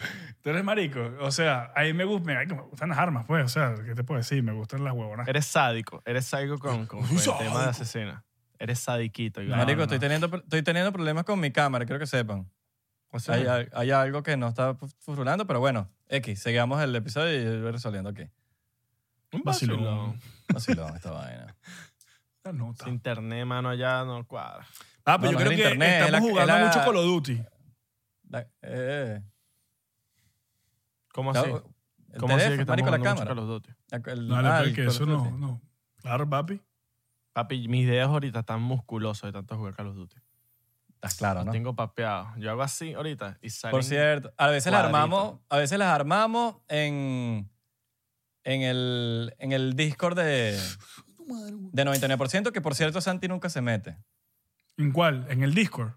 [0.43, 1.01] tú eres marico.
[1.21, 3.45] O sea, a mí me, gusta, me, me gustan las armas, pues.
[3.45, 4.43] O sea, ¿qué te puedo decir?
[4.43, 5.27] Me gustan las huevonas.
[5.29, 6.03] Eres sádico.
[6.05, 7.39] Eres sádico con, con, con el Sádico.
[7.45, 8.25] tema de asesina.
[8.59, 9.43] Eres sadiquito.
[9.43, 9.59] Iván.
[9.59, 10.01] Marico, no, estoy, no.
[10.03, 12.49] Teniendo, estoy teniendo problemas con mi cámara, quiero que sepan.
[13.11, 16.81] O sea, Hay, hay- hay algo que no está fu- funcionando, pero bueno, X, seguimos
[16.81, 18.23] el episodio y voy resolviendo aquí.
[19.33, 19.79] un Vacilón.
[19.81, 20.21] vacilón.
[20.53, 21.57] Vacilón esta vaina.
[22.45, 22.85] La nota.
[22.85, 24.65] Ese internet, mano, allá no cuadra.
[25.05, 26.65] Ah, pues No, yo no creo es que internet, es estamos la- es jugando la-
[26.67, 27.43] mucho Call of Duty.
[28.31, 29.23] La- eh,
[31.13, 31.41] ¿Cómo así?
[31.51, 31.51] el
[32.21, 33.29] ¿Cómo así que teléfono, estamos marico, la jugando mucho cámara.
[33.31, 33.71] Call of Duty?
[33.91, 35.61] La- el- No, ah, el que Call eso no, no.
[35.97, 36.61] Claro, papi.
[37.33, 40.17] Papi, mis dedos ahorita están musculosos de tanto jugar Call of Duty.
[40.95, 41.53] Estás claro, Los ¿no?
[41.53, 42.29] tengo papeados.
[42.39, 43.73] Yo hago así ahorita y salen...
[43.73, 47.51] Por cierto, a veces las armamos, a veces las armamos en,
[48.45, 50.53] en, el, en el Discord de,
[51.73, 53.97] de 99%, que por cierto Santi nunca se mete.
[54.77, 55.27] ¿En cuál?
[55.31, 55.93] En el Discord.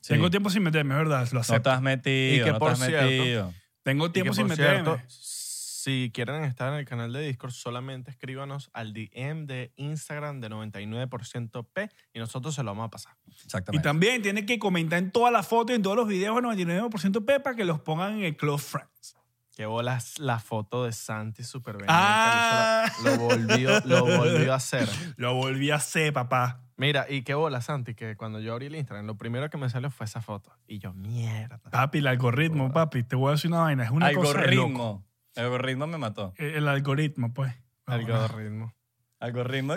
[0.00, 0.14] Sí.
[0.14, 1.26] Tengo tiempo sin meterme, es ¿verdad?
[1.28, 1.56] Lo No acepto.
[1.70, 3.54] estás metido, Y que no por estás cierto, metido.
[3.82, 4.82] Tengo Y tiempo sin meterme.
[4.84, 10.40] cierto, si quieren estar en el canal de Discord, solamente escríbanos al DM de Instagram
[10.40, 13.14] de 99% P y nosotros se lo vamos a pasar.
[13.26, 13.84] Y Exactamente.
[13.84, 17.24] también tienen que comentar en todas las fotos y en todos los videos de 99%
[17.24, 19.15] P para que los pongan en el Close Friends.
[19.56, 22.92] Qué bolas la foto de Santi super Ah.
[23.02, 24.86] Lo volvió, lo volvió a hacer.
[25.16, 26.60] Lo volví a hacer, papá.
[26.76, 29.70] Mira, y qué bola, Santi, que cuando yo abrí el Instagram, lo primero que me
[29.70, 30.52] salió fue esa foto.
[30.66, 31.58] Y yo, mierda.
[31.70, 33.02] Papi, el algoritmo, papi.
[33.02, 33.84] Te voy a decir una vaina.
[33.84, 34.66] Es una cosa de loco.
[34.68, 35.06] Algoritmo.
[35.34, 36.34] El algoritmo me mató.
[36.36, 37.54] El el algoritmo, pues.
[37.86, 38.74] Algoritmo.
[39.20, 39.74] Algoritmo.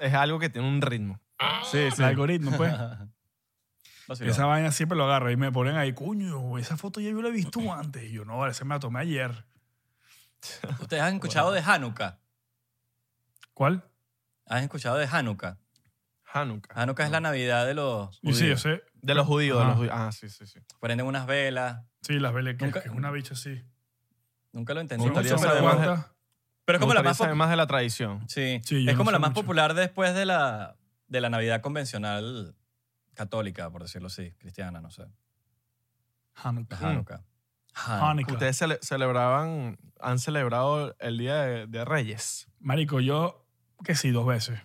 [0.00, 1.20] Es algo que tiene un ritmo.
[1.70, 2.74] Sí, El algoritmo, pues.
[4.08, 7.28] Esa vaina siempre lo agarro y me ponen ahí, coño, esa foto ya yo la
[7.28, 8.04] he visto antes.
[8.04, 9.44] Y yo, no, vale, esa me la tomé ayer.
[10.80, 12.18] ¿Ustedes han escuchado de Hanukkah?
[13.54, 13.84] ¿Cuál?
[14.46, 15.58] ¿Han escuchado de Hanukkah?
[16.32, 16.80] Hanukkah.
[16.82, 18.60] Hanukkah es la Navidad de los Y sí, yo judíos.
[18.62, 18.82] sé.
[18.94, 19.68] De los judíos, de Ajá.
[19.70, 19.94] los judíos.
[19.96, 20.60] Ah, sí, sí, sí.
[20.80, 21.82] Prenden unas velas.
[22.02, 23.62] Sí, las velas que, Nunca- que es una bicha así.
[24.52, 26.06] Nunca lo entendí Me mucho, gustaría pero, saber más ¿Cuántas?
[26.64, 28.28] pero es como la más, saber pop- más de la tradición.
[28.28, 29.40] sí, Sí, yo es no como sé la más mucho.
[29.42, 30.76] popular después de la,
[31.08, 32.54] de la Navidad convencional
[33.18, 35.02] católica, por decirlo así, cristiana, no sé.
[36.34, 36.76] Hanukkah.
[36.78, 37.24] Hanukkah.
[37.74, 38.08] Hanukkah.
[38.10, 38.32] Hanukkah.
[38.32, 42.48] Ustedes cele- celebraban, han celebrado el Día de, de Reyes.
[42.60, 43.44] Marico, yo
[43.84, 44.60] que sí, dos veces.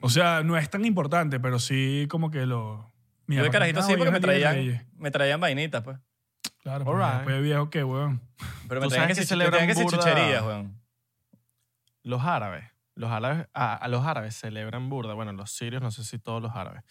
[0.00, 2.92] O sea, no es tan importante, pero sí como que lo...
[3.26, 4.54] mi Yo de papá, carajito "Ah, sí, hoy porque es me el Día de traían,
[4.66, 4.86] Reyes".
[4.96, 5.98] me traían vainitas, pues.
[6.62, 7.14] Claro, pero right.
[7.16, 8.20] después de viejo, ¿qué, weón?
[8.68, 10.12] Pero me ¿Tú traían sabes que, que si, me traían que si celebran burda?
[10.14, 10.80] chucherías, weón.
[12.02, 12.64] Los árabes.
[12.94, 15.14] Los árabes a, a los árabes celebran burda.
[15.14, 16.82] Bueno, los sirios, no sé si todos los árabes.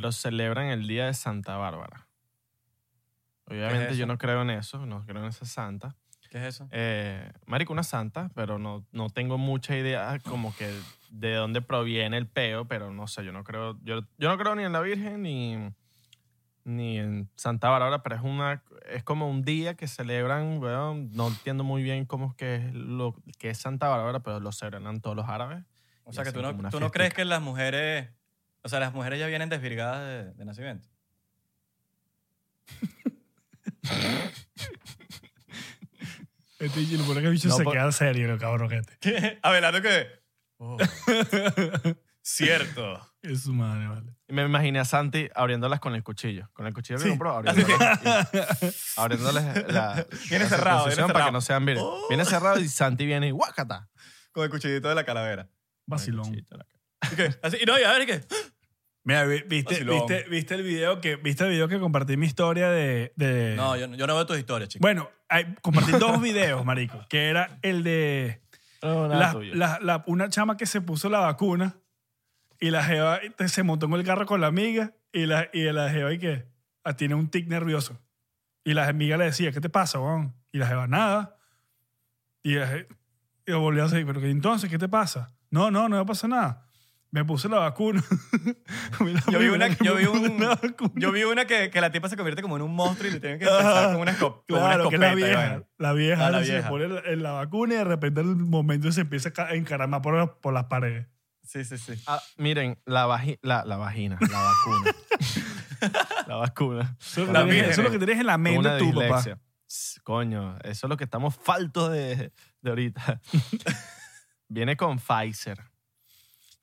[0.00, 2.08] Pero celebran el Día de Santa Bárbara.
[3.44, 3.94] Obviamente eso?
[3.94, 5.94] yo no creo en eso, no creo en esa santa.
[6.30, 6.68] ¿Qué es eso?
[6.70, 10.72] Eh, marico, una santa, pero no, no tengo mucha idea como que
[11.10, 14.54] de dónde proviene el peo, pero no sé, yo no creo, yo, yo no creo
[14.54, 15.58] ni en la Virgen ni,
[16.64, 21.28] ni en Santa Bárbara, pero es una, es como un día que celebran, weón, no
[21.28, 25.00] entiendo muy bien cómo es que es lo que es Santa Bárbara, pero lo celebran
[25.02, 25.64] todos los árabes.
[26.04, 28.08] O sea, que tú no, tú no crees que las mujeres...
[28.62, 30.86] O sea, las mujeres ya vienen desvirgadas de, de nacimiento.
[36.58, 38.96] Este lo pone que el bicho No, se por- queda serio, lo cabrón que este.
[39.00, 39.38] ¿Qué?
[39.42, 40.08] Abelardo, ¿qué?
[40.58, 40.76] Oh.
[42.22, 43.00] Cierto.
[43.22, 44.12] Es su madre, vale.
[44.28, 47.08] Y me imaginé a Santi abriéndolas con el cuchillo, con el cuchillo que Sí.
[47.10, 47.98] compró, abriéndolas,
[48.62, 49.42] y- abriéndoles
[49.72, 51.26] la, Viene la cerrado, viene circuncisión para cerrado.
[51.28, 51.84] que no sean virgen.
[51.86, 52.06] Oh.
[52.10, 53.88] Viene cerrado y Santi viene y guácata.
[54.30, 55.48] Con el cuchillito de la calavera.
[55.86, 56.24] Vacilón.
[56.26, 56.66] Cuchillito, la-
[57.10, 57.34] ¿Y qué?
[57.42, 58.20] Así, y no, y a ver, ¿y qué?
[59.10, 59.96] Mira, vi- viste, Vacilón.
[60.06, 63.76] viste, viste el video que viste el video que compartí mi historia de, de- No,
[63.76, 64.82] yo, yo no veo tus historias, chicos.
[64.82, 68.40] bueno, hay- compartí dos videos, marico, que era el de
[68.82, 69.54] No, nada la- tuyo.
[69.56, 71.76] la- la- una chama que se puso la vacuna
[72.60, 75.62] y la jeva te- se montó en el carro con la amiga y la, y
[75.72, 76.46] la jeva y que
[76.84, 78.00] ah, tiene un tic nervioso.
[78.64, 80.34] Y la amiga le decía, ¿qué te pasa, weón?
[80.52, 81.36] Y la jeva, nada.
[82.42, 82.86] Y, la je-
[83.46, 85.34] y lo volvió a decir, ¿pero qué entonces qué te pasa?
[85.50, 86.66] No, no, no me pasa nada.
[87.12, 88.04] Me puse la vacuna.
[89.30, 90.92] Yo vi una, que yo vi un, vacuna.
[90.94, 93.20] yo vi una que, que la tipa se convierte como en un monstruo y le
[93.20, 95.26] tienen que empezar con una, esco- con una Claro, que es la escopeta.
[95.26, 95.48] vieja.
[95.50, 95.64] vaina.
[95.78, 96.68] La vieja, Ah, la se vieja.
[96.68, 99.54] pone la- en la vacuna y de repente en el momento se empieza a ca-
[99.54, 101.08] encaramar por, por las paredes.
[101.42, 101.94] Sí, sí, sí.
[102.06, 104.90] Ah, miren, la, vagi- la, la vagina, la vacuna.
[106.28, 106.96] la vacuna.
[107.00, 107.70] Eso, es lo La que tienes- virgen.
[107.72, 109.02] eso es lo que tienes en la mente Una tú, papá.
[109.04, 109.38] dislexia.
[109.66, 113.20] Tss, Coño, eso es lo que estamos faltos de, de ahorita.
[114.48, 115.58] Viene con Pfizer.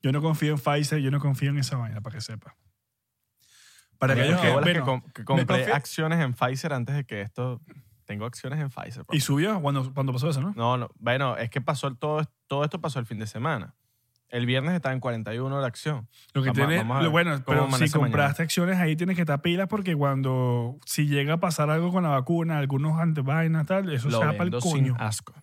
[0.02, 2.54] Yo no confío en Pfizer, yo no confío en esa vaina, para que sepa.
[3.98, 7.60] Para aquellos que, bueno, com- que compré acciones en Pfizer antes de que esto...
[8.04, 9.04] Tengo acciones en Pfizer.
[9.04, 9.14] papá.
[9.14, 10.54] y subió cuando, cuando pasó eso, ¿no?
[10.56, 10.88] No, no.
[10.98, 13.74] Bueno, es que pasó todo, todo esto pasó el fin de semana.
[14.30, 16.08] El viernes estaba en 41 la acción.
[16.32, 17.92] Lo que Vamos- tiene, vamos lo bueno, pero si mañana.
[17.92, 22.02] compraste acciones ahí tienes que estar pilas porque cuando, si llega a pasar algo con
[22.02, 24.96] la vacuna, algunos antivainas, tal, eso Lo se va para el vendo sin coño.
[24.98, 25.34] asco.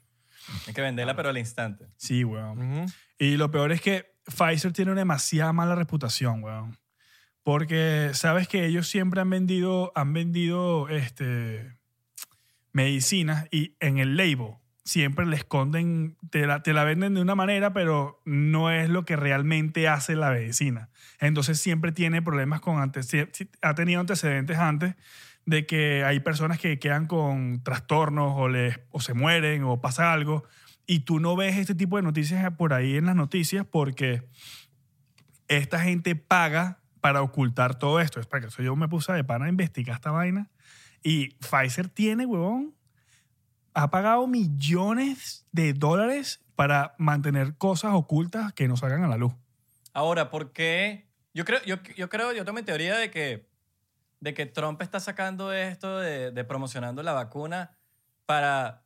[0.68, 1.86] Hay que venderla, pero al instante.
[1.98, 2.88] Sí, weón.
[3.20, 6.78] Y lo peor es que Pfizer tiene una demasiada mala reputación, weón.
[7.44, 11.78] Porque sabes que ellos siempre han vendido, han vendido este,
[12.72, 18.22] medicinas y en el label siempre le esconden, te la, venden de una manera, pero
[18.24, 20.90] no es lo que realmente hace la medicina.
[21.20, 23.10] Entonces siempre tiene problemas con antes,
[23.62, 24.96] ha tenido antecedentes antes
[25.46, 30.14] de que hay personas que quedan con trastornos o, les, o se mueren o pasa
[30.14, 30.44] algo
[30.88, 34.28] y tú no ves este tipo de noticias por ahí en las noticias porque
[35.48, 38.20] esta gente paga para ocultar todo esto.
[38.20, 40.50] Es para que eso yo me puse de pana a investigar esta vaina
[41.04, 42.76] y Pfizer tiene, huevón,
[43.74, 49.34] ha pagado millones de dólares para mantener cosas ocultas que no salgan a la luz.
[49.94, 51.08] Ahora, ¿por qué?
[51.34, 53.50] Yo creo, yo, yo creo, yo tengo mi teoría de que,
[54.20, 57.78] de que Trump está sacando esto de, de promocionando la vacuna
[58.26, 58.85] para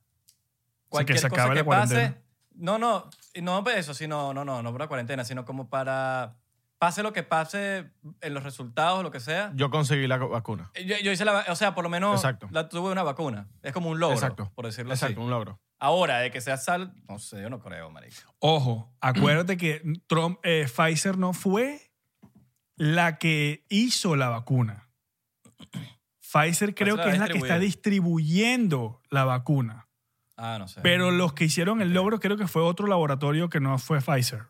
[0.89, 1.93] cualquier se cosa acabe que la pase.
[1.93, 2.23] cuarentena.
[2.55, 3.09] No, no,
[3.41, 6.35] no por eso, sino, no, no, no por la cuarentena, sino como para
[6.77, 9.51] pase lo que pase en los resultados, lo que sea.
[9.55, 10.71] Yo conseguí la vacuna.
[10.85, 12.47] Yo, yo hice la, o sea, por lo menos Exacto.
[12.51, 13.47] la tuve una vacuna.
[13.61, 14.51] Es como un logro, Exacto.
[14.55, 15.23] por decirlo Exacto, así.
[15.23, 15.59] un logro.
[15.77, 18.15] Ahora, de que sea sal, no sé, yo no creo, marico.
[18.39, 21.91] Ojo, acuérdate que Trump, eh, Pfizer no fue
[22.75, 24.89] la que hizo la vacuna.
[26.21, 29.88] Pfizer creo la que es la que está distribuyendo la vacuna.
[30.41, 30.79] Ah, no sé.
[30.81, 34.43] Pero los que hicieron el logro creo que fue otro laboratorio que no fue Pfizer.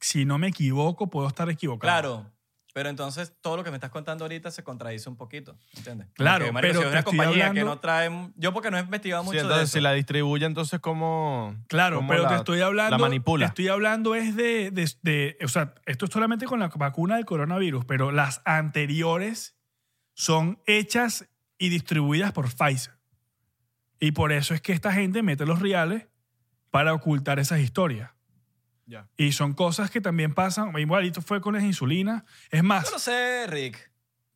[0.00, 1.80] Si no me equivoco, puedo estar equivocado.
[1.90, 2.30] Claro,
[2.74, 6.06] pero entonces todo lo que me estás contando ahorita se contradice un poquito, ¿entiendes?
[6.14, 8.30] Claro, pero si es una compañía que no trae...
[8.36, 9.78] Yo porque no he investigado Sí, mucho de entonces, eso.
[9.78, 11.56] si la distribuye, entonces, ¿cómo.
[11.66, 12.96] Claro, cómo pero la- te estoy hablando.
[12.96, 13.46] La manipula.
[13.46, 17.16] Te estoy hablando es de, de- de- O sea, esto es solamente con la vacuna
[17.16, 19.56] del coronavirus, pero las anteriores
[20.14, 22.97] son hechas y distribuidas por Pfizer.
[24.00, 26.06] Y por eso es que esta gente mete los reales
[26.70, 28.10] para ocultar esas historias.
[28.86, 29.06] Ya.
[29.16, 30.76] Y son cosas que también pasan.
[30.78, 32.22] Igualito fue con las insulinas.
[32.50, 33.90] Es más, Yo no sé, Rick.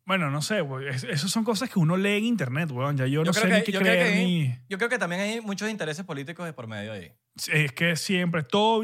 [0.05, 2.95] bueno, no sé, güey, es- esas son cosas que uno lee en internet, weón.
[2.97, 4.59] Ya yo, no Yo sé creo ni que- qué yo creo creer que- ni...
[4.69, 7.11] Yo creo que también hay muchos intereses políticos de por medio ahí.
[7.51, 8.83] Es que siempre, todo,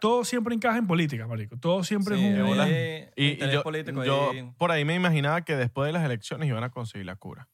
[0.00, 1.58] todo siempre encaja en política, marico.
[1.58, 2.58] Todo siempre Sí, es un...
[2.60, 4.50] hay Y, y interés yo, político yo ahí.
[4.56, 7.48] por ahí me imaginaba que después de las elecciones iban a conseguir la cura.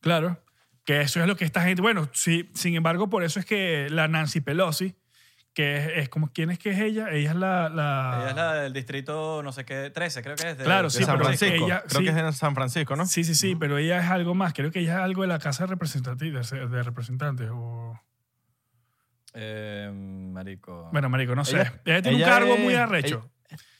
[0.00, 0.42] Claro,
[0.84, 1.80] que eso es lo que esta gente...
[1.82, 4.94] Bueno, sí, sin embargo, por eso es que la Nancy Pelosi,
[5.54, 6.32] que es, es como...
[6.32, 7.10] ¿Quién es que es ella?
[7.10, 7.68] Ella es la...
[7.68, 10.58] la- Ella es la del distrito, no sé qué, 13, creo que es.
[10.58, 11.66] de- Claro, De sí, San Francisco.
[11.66, 12.04] ella- Creo sí.
[12.06, 13.06] que es en San Francisco, ¿no?
[13.06, 14.52] Sí, sí, sí, pero ella es algo más.
[14.54, 16.50] Creo que ella es algo de la Casa de Representantes.
[16.50, 17.98] De, de representantes o...
[19.34, 20.88] Eh, marico.
[20.92, 21.56] Bueno, marico, no sé.
[21.56, 23.30] Ella, Ella- tiene un cargo es- muy arrecho.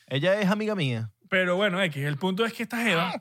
[0.06, 1.10] Ella es amiga mía.
[1.28, 3.18] Pero bueno, X, el punto es que esta Jeva,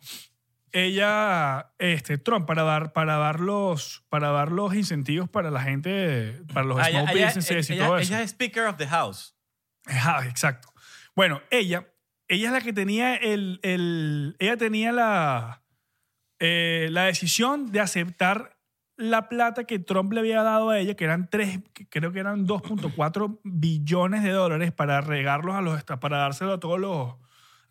[0.74, 6.42] ella, este, Trump, para dar, para dar los, para dar los incentivos para la gente,
[6.54, 8.14] para los Ah, ella, small ella- businesses y ella- todo eso.
[8.14, 9.36] ella es Speaker of the House.
[9.86, 10.70] Ajá, exacto.
[11.16, 11.88] Bueno, ella,
[12.28, 15.64] ella es la que tenía el, el ella tenía la,
[16.40, 18.58] eh, la decisión de aceptar
[18.98, 22.46] la plata que Trump le había dado a ella, que eran tres, creo que eran
[22.46, 27.16] 2.4 billones de dólares para regarlos a los, para dárselo a todos los,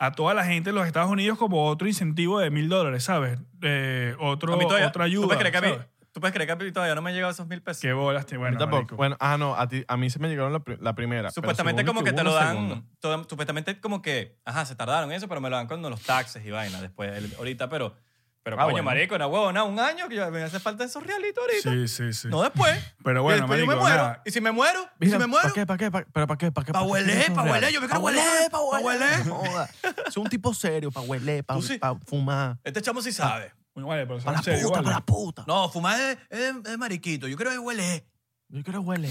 [0.00, 3.38] a toda la gente de los Estados Unidos como otro incentivo de mil dólares, ¿sabes?
[3.62, 5.26] Eh, otro, todavía- otra ¿tú ayuda.
[5.26, 5.84] puedes creer que a mí-.
[6.12, 7.82] ¿Tú puedes creer que a mí todavía no me han llegado esos mil pesos?
[7.82, 8.38] Qué bolas, tío.
[8.38, 8.96] A Bueno, mí tampoco.
[8.96, 11.30] Bueno, ah, no, a, ti- a mí se me llegaron la, pri- la primera.
[11.30, 15.28] Supuestamente como que te lo dan, todo- supuestamente como que, ajá, se tardaron en eso,
[15.28, 17.94] pero me lo dan con los taxes y vaina después, el- ahorita, pero,
[18.42, 18.84] pero Ah, coño, bueno.
[18.84, 21.70] marico, una huevona, un año que yo- me hace falta esos realitos ahorita.
[21.72, 22.28] Sí, sí, sí.
[22.28, 22.72] No después.
[23.04, 24.02] Pero bueno, después yo me marico, muero.
[24.02, 24.22] nada.
[24.24, 24.88] ¿Y si me muero?
[25.00, 25.42] ¿Y si me muero?
[25.48, 25.66] ¿Para qué?
[25.66, 25.90] ¿Para qué?
[25.90, 26.52] ¿Para, ¿para qué?
[26.52, 26.72] ¿Para qué?
[26.72, 27.52] Pa' ¿Para qué huele, esos pa' reales?
[27.62, 29.24] huele, yo me quiero Pa' huele, huele, pa' huele.
[29.24, 29.70] Joda.
[30.06, 31.60] Es un tipo serio, para huele, para
[32.06, 32.58] fumar.
[32.64, 33.52] Este chamo sí sabe.
[33.74, 34.84] Bueno, vale, pero Para la serio, puta, vale.
[34.84, 35.44] para la puta.
[35.46, 37.28] No, fumar es, es- es mariquito.
[37.28, 38.04] Yo creo que huele.
[38.48, 39.08] Yo quiero huele.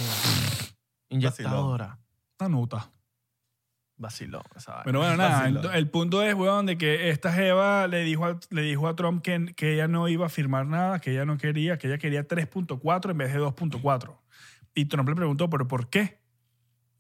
[1.10, 1.98] Inyectadora.
[2.40, 2.92] Una nota.
[4.00, 4.84] Vacilón, esa vaina.
[4.86, 8.40] Pero bueno, nada, el, el punto es, weón, de que esta Jeva le dijo a,
[8.50, 11.38] le dijo a Trump que, que ella no iba a firmar nada, que ella no
[11.38, 14.18] quería, que ella quería 3.4 en vez de 2.4.
[14.74, 16.18] Y Trump le preguntó, ¿pero por qué?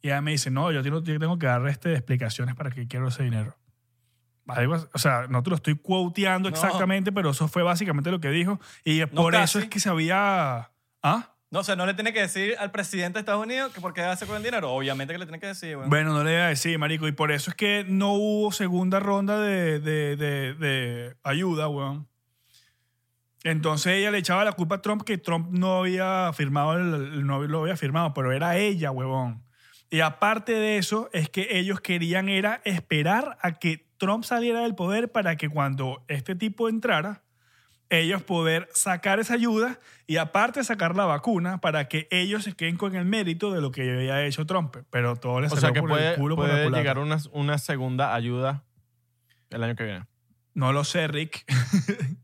[0.02, 2.86] Y ella me dice, no, yo tengo, yo tengo que dar este, explicaciones para que
[2.88, 3.56] quiero ese dinero.
[4.48, 6.56] Algo- O sea, no te lo estoy quoteando No.
[6.56, 8.60] exactamente, pero eso fue básicamente lo que dijo.
[8.84, 9.60] Y por eso casi.
[9.60, 10.72] es que se había...
[11.04, 11.34] ¿Ah?
[11.52, 13.94] No, o sea, no le tiene que decir al presidente de Estados Unidos que por
[13.94, 14.72] qué hace con el dinero.
[14.72, 15.90] Obviamente que le tiene que decir, weón.
[15.90, 17.08] Bueno, no le iba a decir, marico.
[17.08, 22.08] Y por eso es que no hubo segunda ronda de, de- de- ayuda, weón.
[23.44, 27.42] Entonces ella le echaba la culpa a Trump que Trump no había firmado, el- no
[27.48, 29.44] lo había firmado, pero era ella, huevón.
[29.90, 34.76] Y aparte de eso, es que ellos querían era esperar a que Trump saliera del
[34.76, 37.24] poder para que cuando este tipo entrara,
[37.90, 42.78] ellos poder sacar esa ayuda y aparte sacar la vacuna para que ellos se queden
[42.78, 44.76] con el mérito de lo que había hecho Trump.
[44.90, 46.82] Pero todo les O salió sea que por puede, el culo por la puede culata.
[46.82, 48.64] llegar una, una segunda ayuda
[49.50, 50.06] el año que viene.
[50.54, 51.46] No lo sé, Rick.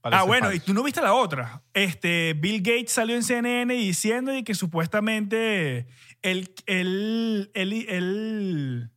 [0.00, 0.56] Parece ah, bueno, falso.
[0.56, 1.62] y tú no viste la otra.
[1.74, 5.86] Este, Bill Gates salió en CNN diciendo que supuestamente
[6.22, 8.90] él, él, él, él,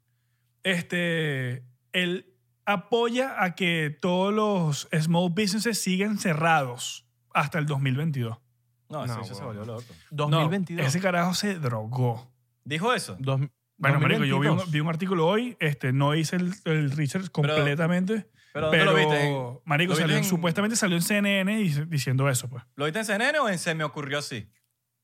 [0.64, 2.33] este, él
[2.66, 8.38] apoya a que todos los small businesses sigan cerrados hasta el 2022.
[8.90, 9.84] no, ese No, bicho se volvió loco.
[10.12, 10.86] No, 2022.
[10.88, 12.32] ese carajo se drogó.
[12.64, 13.16] ¿Dijo eso?
[13.20, 13.42] Dos-
[13.78, 14.72] Bueno, marico, yo vi un, 2022.
[14.72, 19.10] vi un artículo hoy, este, no hice el, el research completamente, ¿Pero pero, dónde lo
[19.10, 19.28] viste?
[19.28, 22.64] ¿En- marico, lo viste salió, en- supuestamente salió en CNN dic- diciendo eso, pues.
[22.76, 24.48] ¿Lo viste en CNN o en Se me ocurrió así?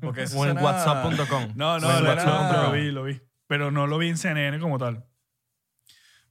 [0.00, 1.52] Porque eso O en suena- whatsapp.com.
[1.54, 3.20] No, no, lo, lo- lo vi, lo vi.
[3.46, 5.04] Pero no lo vi en CNN como tal.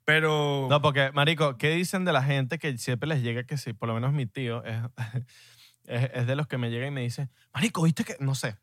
[0.05, 0.67] Pero.
[0.69, 3.73] No, porque, marico, ¿qué dicen de la gente que siempre les llega que sí?
[3.73, 4.81] Por lo menos mi tío es,
[5.85, 8.15] es, es de los que me llega y me dice, marico, ¿viste que...?
[8.19, 8.57] No sé,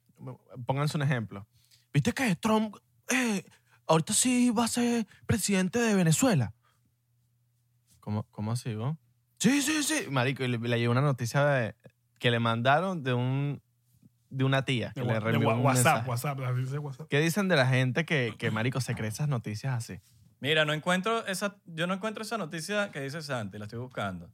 [0.67, 1.47] pónganse un ejemplo.
[1.93, 2.77] ¿Viste que Trump
[3.11, 3.45] eh,
[3.87, 6.55] ahorita sí va a ser presidente de Venezuela.
[8.01, 8.97] ¿Cómo, cómo así, vos?
[9.39, 10.07] Sí, sí, sí.
[10.11, 11.75] Marico, y le, le llegó una noticia de-
[12.19, 13.63] que le mandaron de un
[14.31, 16.07] de una tía que De, le un WhatsApp.
[16.07, 17.09] WhatsApp, WhatsApp.
[17.09, 20.01] ¿Qué dicen de la gente que, que marico, se cree esas noticias así?
[20.41, 24.31] Mira, no encuentro esa, yo no encuentro esa noticia que dice Santi, la estoy buscando.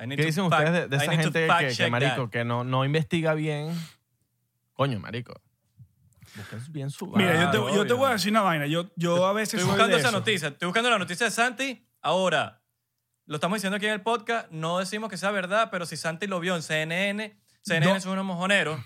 [0.00, 1.60] I need ¿Qué to dicen fact- ustedes de, de I esa need to gente fact
[1.60, 2.30] que, que, check marico, that.
[2.30, 3.74] que no, no investiga bien?
[4.74, 5.40] Coño, marico.
[6.36, 8.66] Busquen bien su Mira, yo te, Claro, yo te voy a decir una vaina.
[8.66, 10.18] Yo, yo a veces Estoy soy buscando de esa eso.
[10.18, 10.48] noticia.
[10.48, 11.88] Estoy buscando la noticia de Santi.
[12.02, 12.60] Ahora,
[13.26, 14.48] lo estamos diciendo aquí en el podcast.
[14.52, 18.00] No decimos que sea verdad, pero si Santi lo vio en CNN, CNN No.
[18.00, 18.78] son unos mojoneros.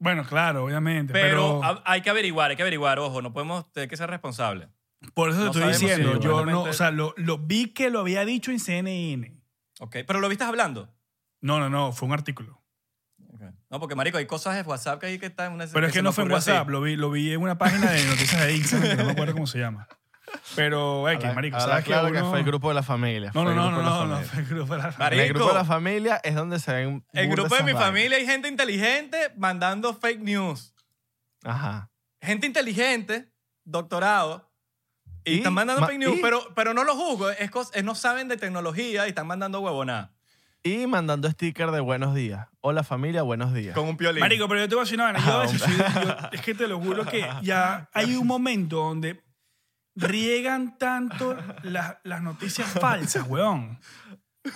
[0.00, 1.12] Bueno, claro, obviamente.
[1.12, 2.98] Pero, Pero, ha- hay que averiguar, hay que averiguar.
[2.98, 4.68] Ojo, no podemos tener que ser responsables.
[5.14, 6.12] Por eso te no estoy sabemos diciendo.
[6.16, 9.40] si yo no, o sea, lo, lo vi que lo había dicho en CNN.
[9.80, 10.92] Ok, pero lo viste hablando.
[11.40, 12.62] No, no, no, fue un artículo.
[13.70, 15.66] No, porque, marico, hay cosas de WhatsApp que hay que están en una...
[15.66, 16.50] Pero es que no fue en así.
[16.50, 19.12] WhatsApp, lo vi, lo vi en una página de noticias de Instagram que no me
[19.12, 19.86] acuerdo cómo se llama.
[20.56, 23.30] Pero, X, Habla- marico, ¿sabes claro que uno- fue el grupo de la familia.
[23.34, 24.24] No, no, no, no, no, no, familia.
[24.30, 26.72] fue el grupo de la Marico, En el grupo de la familia es donde se
[26.72, 27.04] ven.
[27.12, 30.74] El grupo de mi familia hay gente inteligente mandando fake news.
[31.44, 31.90] Ajá.
[32.20, 33.32] Gente inteligente,
[33.64, 34.47] doctorado,
[35.28, 37.30] y, están mandando ma- fake news, y- pero, pero no lo juzgo.
[37.30, 40.12] Es, cos- es no saben de tecnología y están mandando huevonada.
[40.62, 42.48] Y mandando sticker de buenos días.
[42.60, 43.74] Hola familia, buenos días.
[43.74, 44.20] Con un piolín.
[44.20, 45.20] Marico, pero yo te voy a decir una vaina.
[45.24, 48.26] Yo a Ah, veces soy- yo- es que te lo juro que ya hay un
[48.26, 49.22] momento donde
[49.94, 53.80] riegan tanto las, las noticias falsas, weón.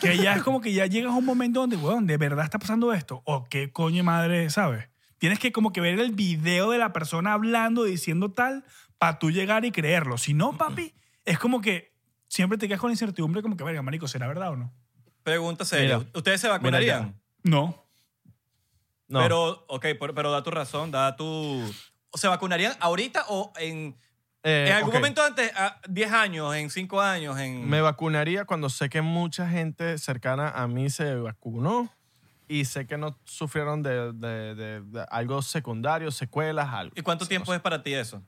[0.01, 2.59] Que ya es como que ya llegas a un momento donde, weón, ¿de verdad está
[2.59, 3.23] pasando esto?
[3.25, 4.89] ¿O qué coño madre, sabes?
[5.19, 8.65] Tienes que como que ver el video de la persona hablando, diciendo tal,
[9.03, 10.17] para tú llegar y creerlo.
[10.17, 11.93] Si no, papi, es como que
[12.29, 14.73] siempre te quedas con la incertidumbre como que, verga, marico, ¿será verdad o no?
[15.25, 15.99] Pregunta seria.
[15.99, 16.11] Mira.
[16.15, 17.21] ¿Ustedes se vacunarían?
[17.43, 17.85] No.
[19.09, 19.19] No.
[19.21, 21.25] Pero, ok, pero, pero da tu razón, da tu...
[22.11, 23.97] ¿O ¿Se vacunarían ahorita o en,
[24.45, 27.69] Eh, en algún momento antes, a 10 años, en 5 años, en...
[27.69, 31.93] Me vacunaría cuando sé que mucha gente cercana a mí se vacunó
[32.49, 36.93] y sé que no sufrieron de, de- de- de algo secundario, secuelas, algo.
[36.97, 37.57] ¿Y cuánto tiempo no sé.
[37.57, 38.23] es para ti eso?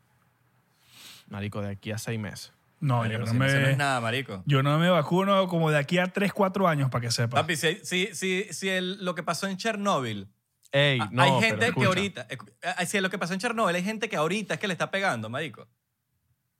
[1.29, 2.53] Marico, de aquí a seis meses.
[2.81, 4.43] No, Marico, yo no, si no, eso no me, es nada, marico.
[4.47, 7.37] yo no me vacuno como de aquí a 3, 4 años, para que sepa.
[7.41, 10.29] Papi, si, si, si, si el- lo que pasó en Chernóbil
[10.71, 13.77] Ey, no, hay pero gente que ahorita, escu- ah, si lo que pasó en Chernobyl,
[13.77, 15.69] hay gente que ahorita es que le está pegando, marico.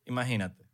[0.07, 0.65] Imagínate.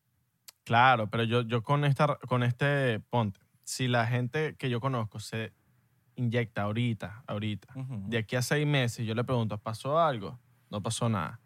[0.65, 5.19] Claro, pero yo, yo con, esta, con este, ponte, si la gente que yo conozco
[5.21, 5.53] se
[6.17, 7.69] inyecta ahorita, ahorita,
[8.09, 10.39] de aquí a seis meses, yo le pregunto, ¿pasó algo?
[10.69, 11.41] No pasó nada.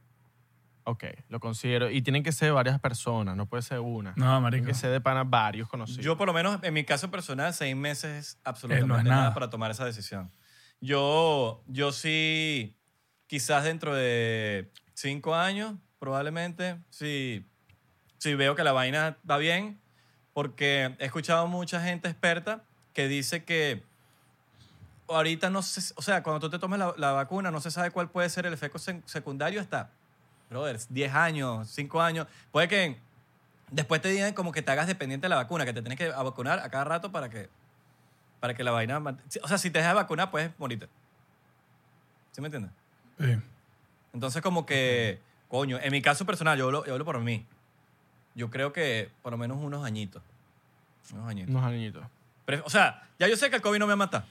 [0.86, 1.90] Ok, lo considero.
[1.90, 4.10] Y tienen que ser varias personas, no puede ser una.
[4.16, 4.66] No, Tienen marico.
[4.66, 6.04] que ser de pana varios conocidos.
[6.04, 9.04] Yo, por lo menos, en mi caso personal, seis meses es absolutamente Eh, no es
[9.04, 9.16] nada.
[9.22, 9.34] nada.
[9.34, 10.30] para tomar esa decisión.
[10.80, 12.76] Yo, yo sí,
[13.26, 17.46] quizás dentro de cinco años, probablemente, sí,
[18.18, 19.80] sí veo que la vaina va bien,
[20.34, 23.82] porque he escuchado mucha gente experta que dice que
[25.08, 27.90] ahorita no se, o sea, cuando tú te tomes la, la vacuna no se sabe
[27.90, 29.90] cuál puede ser el efecto sec- secundario hasta,
[30.54, 32.26] brother, 10 años, 5 años.
[32.52, 32.98] Puede que
[33.70, 36.08] después te digan como que te hagas dependiente de la vacuna, que te tienes que
[36.08, 37.48] vacunar a cada rato para que,
[38.40, 39.02] para que la vaina...
[39.42, 40.88] O sea, si te dejas de vacunar puedes morirte.
[42.32, 42.72] ¿Sí me entiendes?
[43.18, 43.36] Sí.
[44.12, 47.44] Entonces como que, coño, en mi caso personal, yo hablo, yo hablo por mí.
[48.34, 50.22] Yo creo que por lo menos unos añitos.
[51.12, 51.50] Unos añitos.
[51.50, 52.04] Unos añitos.
[52.64, 54.24] O sea, ya yo sé que el COVID no me va a matar.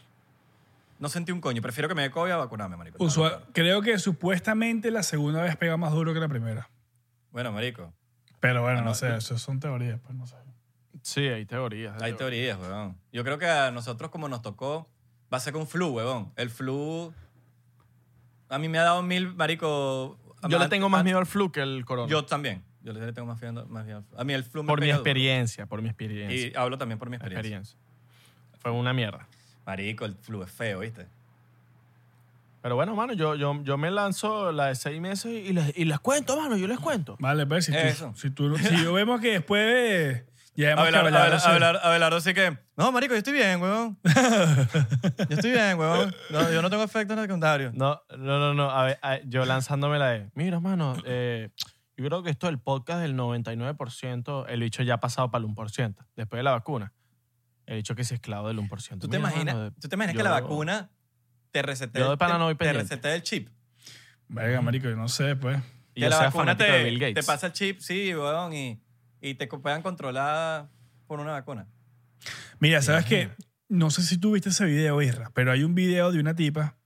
[1.04, 1.62] No sentí un coño.
[1.62, 2.98] Prefiero que me dé COVID a vacunarme, marico.
[3.04, 3.52] Usua- Claro, claro.
[3.54, 6.70] creo que supuestamente la segunda vez pega más duro que la primera.
[7.30, 7.94] Bueno, marico.
[8.40, 10.38] Pero bueno, Ah, no, sé, yo- eso son teorías, pues no sé.
[11.02, 12.02] Sí, hay teorías.
[12.02, 12.98] Hay teorías, weón.
[13.12, 14.90] Yo creo que a nosotros como nos tocó,
[15.34, 16.32] va a ser con flu, weón.
[16.38, 17.14] El flu...
[18.48, 20.18] A mí me ha dado mil, marico...
[20.48, 22.10] Yo le an- tengo más an- miedo al flu que al corona.
[22.10, 22.64] Yo también.
[22.82, 24.18] Yo le tengo más miedo, más miedo al flu.
[24.20, 25.02] A mí el flu me por mi pega duro.
[25.10, 26.48] experiencia, por mi experiencia.
[26.48, 27.58] Y hablo también por mi experiencia.
[27.58, 27.80] experiencia.
[28.60, 29.28] Fue una mierda.
[29.66, 31.08] Marico, el flu es feo, ¿viste?
[32.62, 35.84] Pero bueno, mano, yo, yo, yo me lanzo la de seis meses y les, y
[35.86, 37.18] les cuento, mano, yo les cuento.
[37.20, 38.14] Vale, pues si, tú, Eso.
[38.16, 40.24] si, tú, si yo vemos que después
[40.56, 42.58] ya hemos Abelardo, que Abelardo Abelardo, Abelardo, Abelardo sí que...
[42.78, 43.98] No, marico, yo estoy bien, weón.
[44.04, 46.16] yo estoy bien, weón.
[46.30, 47.74] No, yo no tengo efectos secundarios.
[47.74, 48.70] No, no, no, no.
[48.72, 51.50] A ver, a- yo lanzándome la de, mira, mano, eh,
[51.98, 55.52] yo creo que esto del podcast del 99%, el bicho ya ha pasado para el
[55.52, 55.96] 1%.
[56.16, 56.94] Después de la vacuna,
[57.66, 59.00] el bicho que es esclavo del 1%.
[59.00, 60.92] ¿Tú te Mira, imaginas, mano, ¿tú te imaginas que yo- la vacuna
[61.52, 62.90] te resetea, yo de pana no voy te, te pendiente.
[62.96, 63.50] resetea el chip?
[64.28, 65.58] Verga, marico, yo no sé, pues.
[65.96, 67.16] Y que yo la sea vacuna fanático te, de Bill Gates.
[67.16, 68.82] te pasa el chip, sí, weón, y,
[69.22, 70.70] y te puedan controlar
[71.08, 71.68] por una vacuna.
[72.60, 73.30] Mira, ¿sabes qué?
[73.70, 76.78] No sé si tú viste ese video, Isra, pero hay un video de una tipa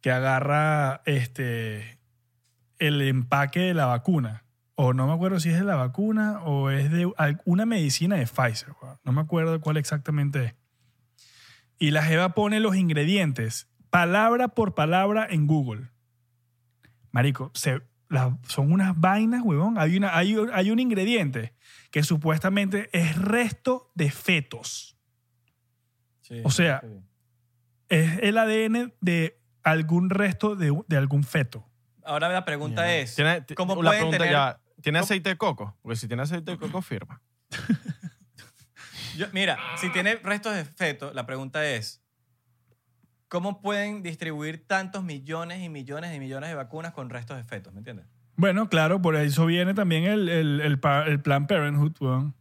[0.00, 1.98] que agarra este,
[2.78, 4.44] el empaque de la vacuna
[4.76, 7.10] o no me acuerdo si es de la vacuna o es de
[7.44, 8.68] una medicina de Pfizer.
[9.04, 10.54] No me acuerdo cuál exactamente es.
[11.78, 15.90] Y la Jeva pone los ingredientes, palabra por palabra, en Google.
[17.10, 19.78] Marico, se, la- son unas vainas, huevón.
[19.78, 21.54] Hay, una, hay, hay un ingrediente
[21.90, 24.96] que supuestamente es resto de fetos.
[26.22, 27.00] Sí, O sea, sí.
[27.88, 31.64] Es el ADN de algún resto de, de algún feto.
[32.04, 34.32] Ahora la pregunta es, ¿Tiene, ti- ¿cómo la pueden pregunta tener...
[34.32, 35.76] ya, ¿tiene ¿Cómo- aceite de coco?
[35.82, 37.20] Porque si tiene aceite de coco, firma.
[39.16, 42.02] Yo- mira, si tiene restos de feto, la pregunta es,
[43.28, 47.72] ¿cómo pueden distribuir tantos millones y millones y millones de vacunas con restos de fetos?
[47.72, 48.06] ¿Me entiendes?
[48.36, 52.34] Bueno, claro, por eso viene también el, el, el, pa- el plan Parenthood, weón.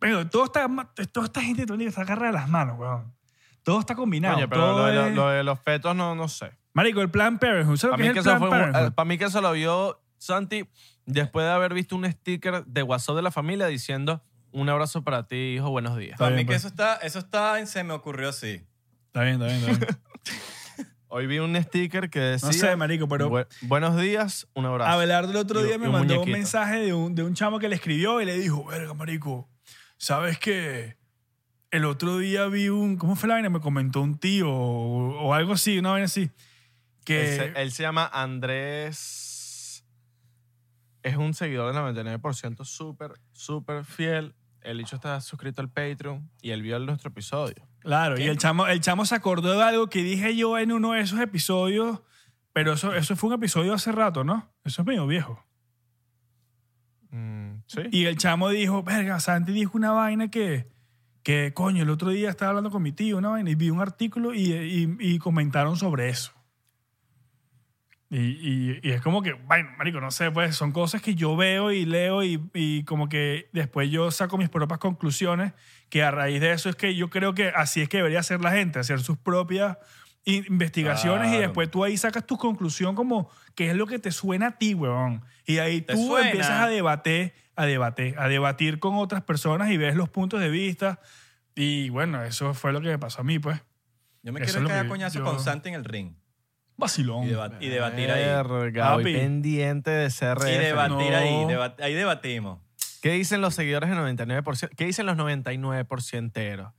[0.00, 0.66] Pero todo está,
[1.12, 3.14] toda esta gente todo el día está agarrada de las manos, weón.
[3.62, 4.34] Todo está combinado.
[4.34, 6.50] Coño, pero todo lo de, lo- es- lo de los fetos no, no sé.
[6.74, 7.76] Marico, el plan Parenthood.
[7.76, 8.88] ¿Sabes Para lo mí, que que es el eso plan fue un- Parenthood?
[8.88, 10.68] eh, para mí que eso lo vio Santi
[11.06, 15.26] después de haber visto un sticker de WhatsApp de la familia diciendo un abrazo para
[15.26, 16.12] ti, hijo, buenos días.
[16.12, 16.58] Está Para bien, mí que pues.
[16.58, 18.62] eso está, eso está, en- se me ocurrió así.
[19.06, 19.98] Está bien, está bien, está bien.
[21.08, 24.90] Hoy vi un sticker que decía No sé, marico, pero "Bu- buenos días, un abrazo.
[24.90, 26.36] Abelardo el otro Y- día y me un mandó un muñequito.
[26.38, 29.48] mensaje de un, de un chamo que le escribió y le dijo, verga, marico,
[29.96, 30.96] ¿sabes qué?
[31.70, 32.96] El otro día vi un...
[32.96, 33.48] ¿Cómo fue la vaina?
[33.50, 36.30] Me comentó un tío o, o algo así, una vaina así.
[37.04, 37.34] Que...
[37.36, 39.23] Él se, él se llama Andrés.
[41.04, 41.82] Es un seguidor del
[42.20, 44.34] 99%, súper, súper fiel.
[44.62, 47.68] El dicho está suscrito al Patreon y él vio nuestro episodio.
[47.80, 50.92] Claro, y el chamo, el chamo se acordó de algo que dije yo en uno
[50.92, 52.00] de esos episodios,
[52.54, 54.50] pero eso, eso fue un episodio hace rato, ¿no?
[54.64, 55.44] Eso es medio viejo.
[57.10, 57.82] Mm, ¿Sí?
[57.92, 60.68] Y el chamo dijo, verga, Santi dijo una vaina que,
[61.22, 63.80] que coño, el otro día estaba hablando con mi tío, una vaina, y vi un
[63.80, 66.32] artículo y, y- y comentaron sobre eso.
[68.10, 71.36] Y, y- y es como que, bueno, marico, no sé, pues son cosas que yo
[71.36, 75.52] veo y leo y, y como que después yo saco mis propias conclusiones,
[75.88, 78.40] que a raíz de eso es que yo creo que así es que debería hacer
[78.40, 79.78] la gente, hacer sus propias
[80.26, 84.48] investigaciones y después tú ahí sacas tu conclusión como qué es lo que te suena
[84.48, 85.22] a ti, weón.
[85.46, 86.28] Y ahí ¿Te tú suena?
[86.30, 90.48] empiezas a debatir, a debatir, a debatir con otras personas y ves los puntos de
[90.48, 91.00] vista.
[91.54, 93.60] Y bueno, eso fue lo que me pasó a mí, pues.
[94.22, 96.14] Yo me Eso quiero a que coñazo yo- con Santi en el ring
[96.76, 97.24] Vacilón.
[97.24, 98.24] y, deba- y debatir ahí.
[98.24, 99.12] Verga, voy Papi.
[99.14, 100.48] pendiente de CRF.
[100.48, 101.16] Y debatir No.
[101.16, 102.58] ahí, deba- ahí debatimos.
[103.00, 104.70] ¿Qué dicen los seguidores del 99%?
[104.76, 106.72] ¿Qué dicen los 99%eros?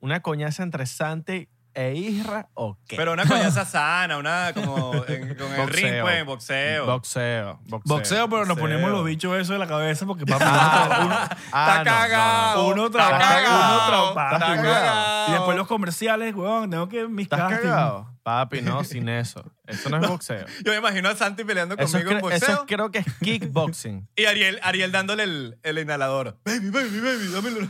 [0.00, 2.96] ¿Una coñaza entre Santi e Isra o qué?
[2.96, 6.04] Pero una coñaza sana, una como en- con el ring, Boxeo.
[6.04, 6.86] pues, boxeo.
[6.86, 7.60] Boxeo.
[7.66, 7.80] Boxeo.
[7.96, 8.62] Boxeo, pero nos boxeo.
[8.64, 11.14] ponemos los bichos eso de la cabeza porque papi, Ah, uno,
[11.52, 12.56] ah, Está no, cagado.
[12.56, 12.72] no, no.
[12.74, 13.74] uno Está trabaja, cagado.
[13.74, 14.36] uno trabaja.
[14.36, 15.28] Está cagado.
[15.28, 17.62] Y después los comerciales, weón, tengo que mis ¿Estás castings.
[17.62, 18.08] cagado?
[18.22, 19.44] Papi, no, sin eso.
[19.66, 20.46] Eso no es boxeo.
[20.64, 22.90] Yo me imagino a Santi peleando Eso, es, conmigo en cre- eso es- boxeo creo
[22.92, 24.08] que es kickboxing.
[24.16, 26.38] y Ariel, Ariel dándole el, el inhalador.
[26.44, 27.68] Baby, baby, baby, dámelo.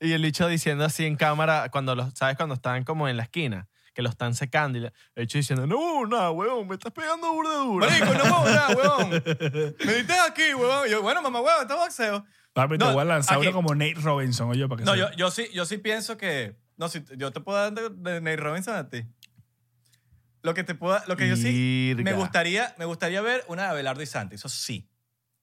[0.00, 2.36] Y el bicho diciendo así en cámara, cuando los, ¿sabes?
[2.36, 4.78] Cuando están como en la esquina, que lo están secando.
[4.78, 7.86] Y el bicho diciendo, no, nada, weón, me estás pegando burda duro.
[7.86, 9.10] Marico, no puedo nada, huevón.
[9.86, 10.86] Me diste aquí, huevón.
[10.86, 12.24] Y yo, bueno, mamá, huevón, esto es boxeo.
[12.52, 14.96] Papi, te No, voy a lanzar aquí- uno como Nate Robinson, oye, para que No,
[14.96, 16.56] yo, yo, sí, yo sí pienso que...
[16.76, 19.04] No, si, yo te puedo dar de, de Nate Robinson a ti.
[20.42, 20.98] Lo que te puedo...
[21.06, 21.94] Lo que yo sí...
[21.98, 24.88] Me gustaría, me gustaría ver una de Abelardo y Santi, eso sí.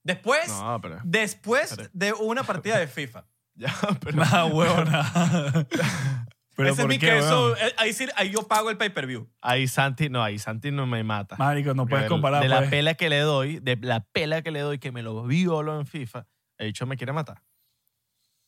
[0.02, 1.00] Después, No, pero...
[1.04, 3.26] después pero- de una partida de FIFA.
[3.56, 4.22] Ya, pero...
[4.54, 5.64] Huevón, nah.
[6.56, 7.56] Pero Ese es ¿por mi qué, weón?
[7.60, 9.28] eh, Ahí, sí, ahí yo pago el pay-per-view.
[9.40, 11.34] Ahí Santi, no, ahí Santi no me mata.
[11.36, 12.70] Marico, no puedes comparar, De la pues.
[12.70, 15.84] pela que le doy, de la pela que le doy, que me lo violo en
[15.84, 16.26] FIFA,
[16.58, 17.42] el bicho me quiere matar.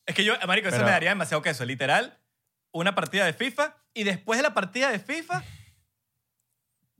[0.05, 1.65] Es que yo, marico, eso Pero- me daría demasiado queso.
[1.65, 2.17] Literal,
[2.71, 5.43] una partida de FIFA y después de la partida de FIFA,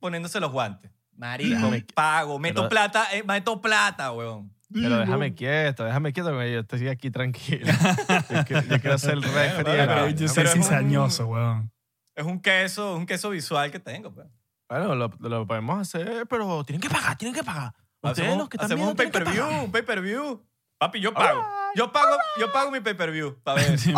[0.01, 0.91] poniéndose los guantes.
[1.15, 4.53] Marico, Déjame- pago, meto pero- plata, eh, meto plata, weón.
[4.73, 7.71] Pero déjame quieto, déjame quieto, que yo estoy aquí tranquilo.
[8.29, 9.63] Yo quiero, yo quiero ser el referee.
[9.63, 11.71] Bueno, de Pero la yo soy Pero un- cizañoso, weón.
[12.15, 14.27] Es un queso, un queso visual que tengo, pues.
[14.69, 17.73] Bueno, lo, lo podemos hacer, pero tienen que pagar, tienen que pagar.
[18.01, 20.45] Ustedes Hacemos, los que están hacemos un viendo pay-per-view, un pay-per-view.
[20.79, 21.43] Papi, yo pago.
[21.75, 23.39] Yo pago, yo pago mi pay-per-view.
[23.43, 23.65] Pa' ver.
[23.79, 23.93] ¿Te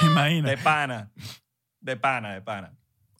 [0.00, 0.50] te imaginas?
[0.50, 1.10] De pana.
[1.80, 2.74] De pana, de pana.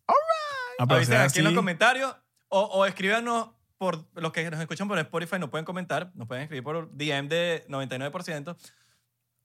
[0.08, 2.14] Ah, pero Avisen sea aquí en los comentarios
[2.48, 6.42] o, o escríbanos por los que nos escuchan por Spotify, nos pueden comentar, nos pueden
[6.42, 8.56] escribir por DM de 99%.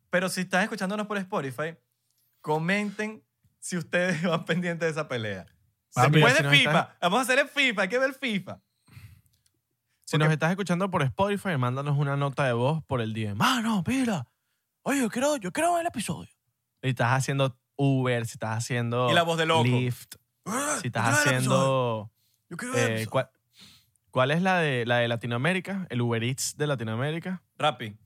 [0.09, 1.75] Pero si están escuchándonos por Spotify,
[2.41, 3.23] comenten
[3.59, 5.45] si ustedes van pendientes de esa pelea.
[5.93, 8.13] Papi, Después si de nos FIFA, estás- vamos a hacer el FIFA, hay que ver
[8.13, 8.59] FIFA.
[10.05, 13.33] Si nos estás escuchando por Spotify, mándanos una nota de voz por el día.
[13.35, 14.27] Mano, mira.
[14.83, 16.29] Oye, yo quiero, yo quiero ver el episodio.
[16.81, 19.63] Y estás haciendo Uber, si estás haciendo Y la voz de loco.
[19.63, 20.15] Lyft,
[20.81, 22.11] si estás haciendo...
[22.49, 23.29] Yo quiero eh, ¿cuál,
[24.13, 25.87] ¿Cuál es la de, la de Latinoamérica?
[25.89, 27.41] El Uber Eats de Latinoamérica.
[27.57, 27.97] Rappi.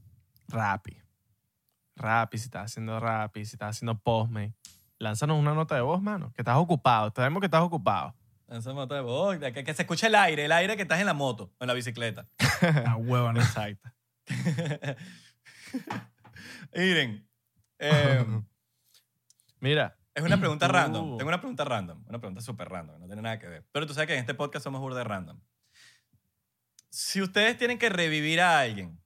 [0.47, 0.97] Rappi.
[1.97, 4.53] Rappi, si estás haciendo Rappi, si estás haciendo Postmate.
[4.99, 6.31] Lánzanos una nota de voz, mano.
[6.33, 7.11] Que estás ocupado.
[7.13, 8.15] Sabemos que estás ocupado.
[8.47, 11.07] Esa moto de voz, que, que se escuche el aire, el aire que estás en
[11.07, 12.25] la moto o en la bicicleta.
[12.99, 13.41] Huevo, ¿no?
[13.41, 13.89] Exacto.
[16.73, 17.27] Miren,
[17.79, 18.25] eh,
[19.59, 20.71] Mira, es una pregunta Uh.
[20.71, 21.17] random.
[21.17, 22.05] Tengo una pregunta random.
[22.07, 22.97] Una pregunta súper random.
[23.01, 23.65] No tiene nada que ver.
[23.73, 25.37] Pero tú sabes que en este podcast somos burda de random.
[26.89, 28.99] Si ustedes tienen que revivir a alguien,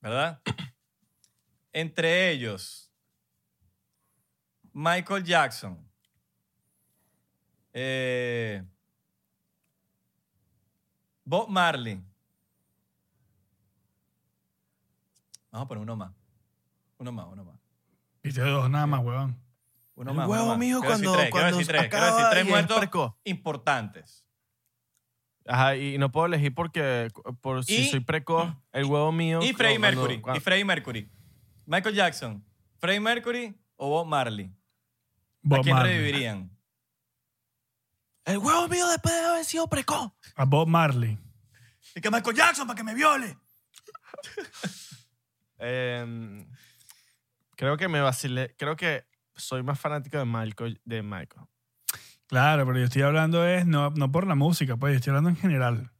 [0.00, 0.40] ¿verdad?
[1.72, 2.90] Entre ellos,
[4.72, 5.78] Michael Jackson,
[7.72, 8.64] eh,
[11.24, 12.02] Bob Marley.
[15.50, 16.12] Vamos a poner uno más.
[16.98, 17.58] Uno más, uno más.
[18.22, 19.40] Viste dos nada más, huevón.
[19.96, 22.16] Uno El más, huevo mío Quiero decir cuando- tres, quiero cuando decir tres, quiero acaba
[22.16, 24.23] decir tres y es muertos importantes.
[25.46, 29.40] Ajá, y no puedo elegir porque por si Y- soy precoz, el huevo mío.
[29.42, 30.20] Y Freddie Mercury.
[30.20, 31.10] cuando- Y Freddie Mercury.
[31.66, 32.44] Michael Jackson.
[32.78, 34.46] Freddie Mercury o Bob Marley.
[34.46, 34.52] ¿A
[35.42, 35.94] Bob quién Marley.
[35.96, 36.50] revivirían?
[38.24, 40.10] El huevo mío después de haber sido precoz.
[40.34, 41.18] A Bob Marley.
[41.94, 43.36] Y que Michael Jackson para que me viole.
[45.58, 46.46] Eh,
[47.56, 48.54] creo que me vacilé.
[48.58, 50.80] Creo que soy más fanático de Michael.
[50.84, 51.46] De Michael.
[52.28, 55.30] Claro, pero yo estoy hablando es no, no por la música, pues yo estoy hablando
[55.30, 55.90] en general.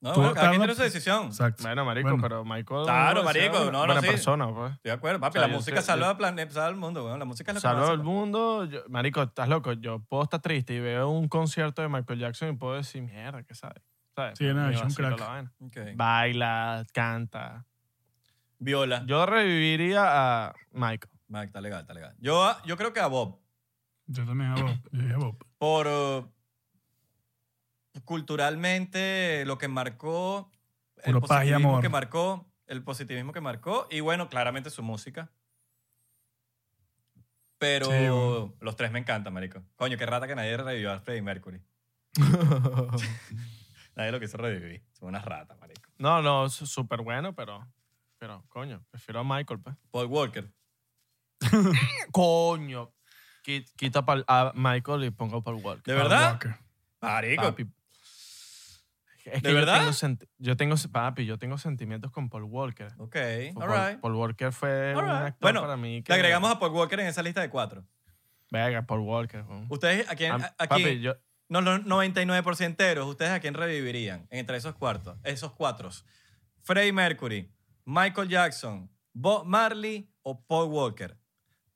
[0.00, 1.26] No, Tú, bueno, cada quien tiene su decisión.
[1.26, 1.64] Exacto.
[1.64, 2.22] Bueno, marico, Bueno.
[2.22, 2.84] pero Michael.
[2.84, 4.06] Claro, marico, buena- no, no, buena sí.
[4.06, 4.72] persona, pues.
[4.74, 5.30] Estoy de acuerdo, papi.
[5.30, 7.18] O sea, la yo música sé- salva yo- al planeta, salva al mundo, weón.
[7.18, 8.64] La música es lo que al mundo.
[8.66, 9.72] Yo- marico, estás loco.
[9.72, 13.42] Yo puedo estar triste y veo un concierto de Michael Jackson y puedo decir, mierda,
[13.42, 13.82] ¿qué sabes?
[14.14, 14.38] ¿Sabes?
[14.38, 15.20] Sí, no, Me es un vacilo crack.
[15.20, 15.52] la vaina.
[15.60, 15.76] Ok.
[15.96, 17.66] Baila, canta.
[18.60, 19.02] Viola.
[19.06, 20.04] Yo reviviría
[20.46, 21.10] a Michael.
[21.26, 22.14] Mike, está legal, está legal.
[22.18, 23.40] Yo, yo creo que a Bob.
[24.08, 24.80] Yo también a Bob.
[24.90, 25.36] Yo dije Bob.
[25.58, 26.32] Por uh,
[28.04, 30.50] culturalmente lo que marcó,
[31.02, 31.82] el Puro paz y positivismo amor.
[31.82, 35.30] que marcó, el positivismo que marcó y bueno, claramente su música.
[37.58, 38.54] Pero Sí, bueno.
[38.60, 39.62] los tres me encantan, marico.
[39.76, 41.60] Coño, qué rata que nadie revivió a Freddie Mercury.
[43.96, 44.84] Nadie lo quiso revivir.
[44.92, 45.90] Son unas ratas, marico.
[45.98, 47.66] no, no, es súper bueno, pero.
[48.18, 49.76] Pero, coño, prefiero a Michael, pues.
[49.90, 50.52] Paul Walker.
[52.12, 52.92] Coño.
[53.48, 55.82] Qui- Quita pal- a Michael y pongo Paul Walker.
[55.82, 56.32] ¿De verdad?
[56.32, 56.56] Walker.
[57.00, 57.42] Marico.
[57.44, 57.66] Papi.
[59.24, 59.90] Es ¿De yo verdad?
[59.90, 62.92] tengo yo tengo, papi, yo tengo sentimientos con Paul Walker.
[62.98, 63.16] Ok,
[63.54, 64.00] Paul, all right.
[64.00, 66.12] Paul Walker fue un actor Bueno, para mí que...
[66.12, 67.84] Le agregamos a Paul Walker en esa lista de cuatro.
[68.50, 69.44] Venga, Paul Walker.
[69.70, 70.32] Ustedes, ¿a quién?
[70.32, 71.14] Am- a- a papi, yo...
[71.48, 75.88] No, los 99% enteros, ¿ustedes a quién revivirían entre esos cuartos, esos cuatro?
[76.62, 77.50] Freddie Mercury,
[77.86, 81.16] Michael Jackson, Bob Marley o Paul Walker.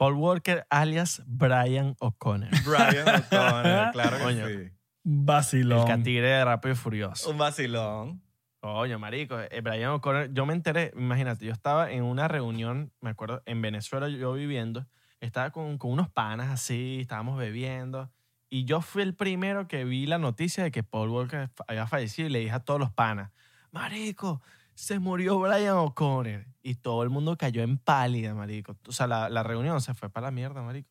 [0.03, 2.51] Paul Walker alias Brian O'Connor.
[2.65, 4.47] Brian O'Connor, claro que Coño.
[4.49, 4.53] sí.
[4.55, 4.73] El
[5.05, 5.87] Vacilón.
[5.87, 7.31] catire de Rápido y Furioso.
[7.31, 8.21] Un vacilón.
[8.59, 13.11] Coño, marico, eh, Brian O'Connor, yo me enteré, imagínate, yo estaba en una reunión, me
[13.11, 14.89] acuerdo, en Venezuela yo viviendo,
[15.21, 18.11] estaba con, con unos panas así, estábamos bebiendo,
[18.51, 22.27] y yo fui el primero que vi la noticia de que Paul Walker había fallecido
[22.29, 23.31] y le dije a todos los panas,
[23.71, 24.43] marico,
[24.75, 26.47] se murió Brian O'Connor.
[26.63, 28.77] Y todo el mundo cayó en pálida, marico.
[28.87, 30.89] O sea, la, la reunión se fue para la mierda, marico.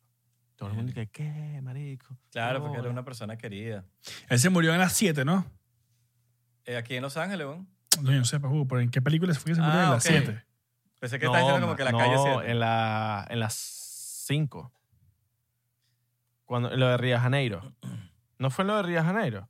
[0.56, 2.16] Todo el mundo que, ¿qué, marico?
[2.30, 3.84] Claro, porque era una persona querida.
[4.28, 5.44] Él se murió en las 7, ¿no?
[6.64, 7.66] Eh, aquí en Los Ángeles, ¿no?
[8.00, 9.80] No, yo no sé, Papu, pero ¿en qué película fue que se murió?
[9.80, 10.12] Ah, en las ok.
[10.12, 10.44] 7.
[11.00, 12.50] Pensé que estaba diciendo como que la calle no, 7.
[12.50, 13.54] en la en las
[14.26, 14.72] 5.
[16.44, 17.74] Cuando lo de Río de Janeiro.
[18.38, 19.48] ¿No fue lo de Río de Janeiro?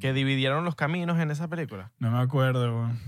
[0.00, 1.90] Que dividieron los caminos en esa película.
[1.98, 3.00] No me acuerdo, weón.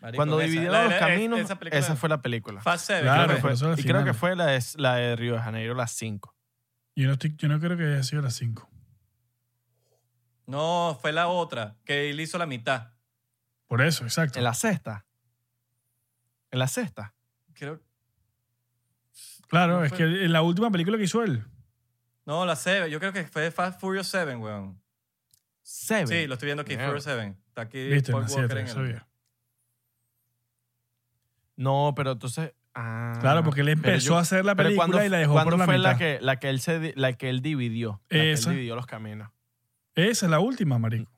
[0.00, 2.60] marico, Cuando esa- dividieron la- los la- caminos, esa, esa fue la película.
[2.62, 5.40] Fast Seven, Claro, creo fue- y creo que fue la de, la de Río de
[5.40, 6.34] Janeiro, las 5.
[6.96, 8.68] Yo no, estoy, yo no creo que haya sido las 5.
[10.46, 12.92] No, fue la otra, que él hizo la mitad.
[13.68, 14.38] Por eso, exacto.
[14.38, 15.06] En la sexta.
[16.50, 17.14] En la sexta.
[17.54, 17.80] Creo,
[19.48, 21.44] claro, no es fue- que en la última película que hizo él.
[22.24, 22.90] no, la 7.
[22.90, 24.80] Yo creo que fue Fast Furious 7, weón.
[25.72, 26.08] Seven.
[26.08, 26.74] Sí, lo estoy viendo aquí.
[26.74, 27.36] Furious 7.
[27.48, 29.02] Está aquí Viste, en Paul Walker 7, en el-.
[31.56, 32.52] No, pero entonces.
[32.74, 35.56] ah, Claro, porque él empezó yo- a hacer la película ¿cuándo- y la dejó por
[35.58, 35.90] la fue mitad.
[35.92, 38.00] la que, la que él se la que él dividió?
[38.08, 38.50] La que él Esa.
[38.50, 39.30] dividió los caminos.
[39.94, 41.10] Esa es la última, marico.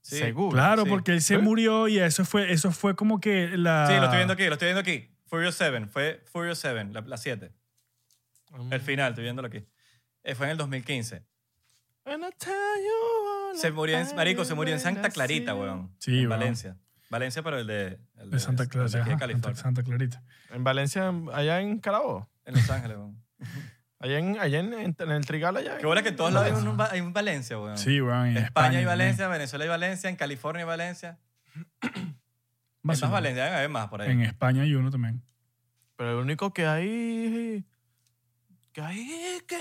[0.00, 0.18] Sí.
[0.18, 0.50] Seguro.
[0.52, 0.90] Claro, sí.
[0.90, 1.38] porque él se ¿Eh?
[1.38, 3.86] murió y eso fue, eso fue como que la...
[3.86, 5.08] Sí, lo estoy viendo aquí, lo estoy viendo aquí.
[5.26, 7.52] Furious 7, fue Furious 7, la 7.
[8.50, 8.72] Mm.
[8.72, 9.64] El final, estoy viéndolo aquí.
[10.24, 11.24] Eh, fue en el 2015.
[13.54, 15.94] Se murió en, marico, se murió en Santa Clarita, weón.
[15.98, 16.30] Sí, en weón.
[16.30, 16.76] Valencia.
[17.10, 19.60] Valencia, pero el de, el De Santa Clara, el de aquí de ajá, California.
[19.62, 20.22] Santa, Clarita.
[20.50, 22.28] En Valencia, allá en Carabobo.
[22.44, 23.22] En Los Ángeles, weón.
[23.98, 25.78] Allá en, allá en, en- en el Trigal, allá.
[25.78, 27.78] Qué bola que en todos lados hay un, hay un Valencia, weón.
[27.78, 28.26] Sí, weón.
[28.26, 28.86] en España hay también.
[28.88, 31.18] Valencia, Venezuela hay Valencia, en California hay Valencia.
[31.82, 32.16] Hay
[32.82, 33.00] más.
[33.00, 34.10] Valencia, más por ahí.
[34.10, 35.22] En España hay uno también.
[35.94, 37.64] Pero el único que hay.
[38.72, 39.40] Que hay.
[39.46, 39.56] Que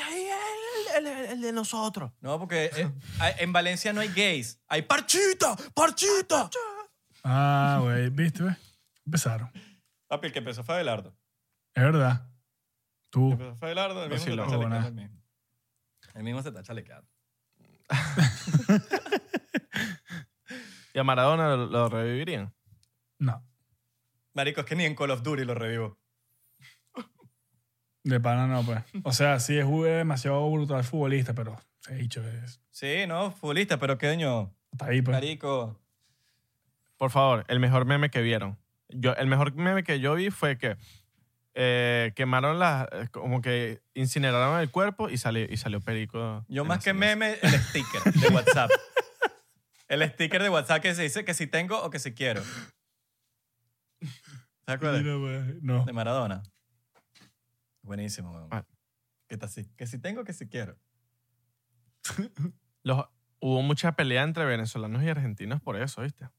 [0.98, 2.12] el, el- el de nosotros.
[2.22, 4.60] No, porque eh, hay- en Valencia no hay gays.
[4.68, 6.50] Hay parchita, parchita.
[7.24, 8.44] Ah, güey, ¿viste?
[8.44, 8.56] ve?
[9.06, 9.52] Empezaron.
[10.08, 11.16] Papi, el que empezó fue Abelardo.
[11.74, 12.30] Es verdad.
[13.10, 13.32] Tú.
[13.32, 15.22] El que empezó fue Abelardo, el mismo se está chalequeando el mismo.
[16.14, 17.08] El mismo se está chalequeando.
[20.94, 22.54] ¿Y a Maradona lo, lo revivirían?
[23.20, 23.46] No.
[24.34, 25.98] Marico, es que ni en Call of Duty lo revivo.
[28.04, 28.80] De pana no, pues.
[29.04, 32.62] O sea, sí es jugué demasiado brutal futbolista, pero se ha dicho es.
[32.72, 34.52] Sí, no, futbolista, pero qué daño.
[34.72, 35.16] Está ahí, pues.
[35.16, 35.80] Marico.
[36.98, 38.58] Por favor, el mejor meme que vieron.
[38.90, 40.78] Yo, el mejor meme que yo vi fue que
[41.54, 42.88] eh, quemaron las.
[43.12, 46.46] como que incineraron el cuerpo y salió, y salió Perico.
[46.48, 48.70] Yo más que meme, el sticker de WhatsApp.
[49.88, 52.42] el sticker de WhatsApp que se dice que si tengo o que si quiero.
[54.66, 55.04] ¿Te acuerdas?
[55.04, 55.86] Pues, No.
[55.86, 56.44] De Maradona.
[57.82, 58.48] Buenísimo, weón.
[58.52, 58.66] Ah.
[59.28, 59.66] ¿Qué tal así?
[59.78, 60.78] Que si tengo, que si quiero.
[62.84, 63.06] Los-
[63.40, 66.30] hubo mucha pelea entre venezolanos y argentinos por eso, ¿viste?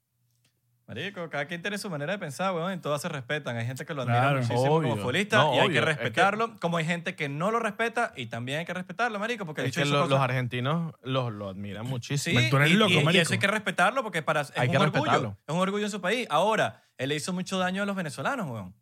[0.86, 3.57] Marico, cada quien tiene su manera de pensar, weón, y todas se respetan.
[3.57, 4.36] Hay gente que lo admira Claro.
[4.43, 4.90] muchísimo Obvio.
[4.90, 7.61] como futbolista No, y hay que Es que- respetarlo, como hay gente que no lo
[7.61, 11.49] respeta y también hay que respetarlo, marico, porque Es que lo- los argentinos los, lo
[11.49, 12.40] admiran Sí, muchísimo.
[12.51, 14.78] Tú eres y, loco, y- eso hay que respetarlo porque para, es Hay un que
[14.78, 14.93] orgullo.
[15.05, 15.38] respetarlo.
[15.47, 16.26] Es un orgullo en su país.
[16.30, 18.74] Ahora, él le hizo mucho daño a los venezolanos, weón.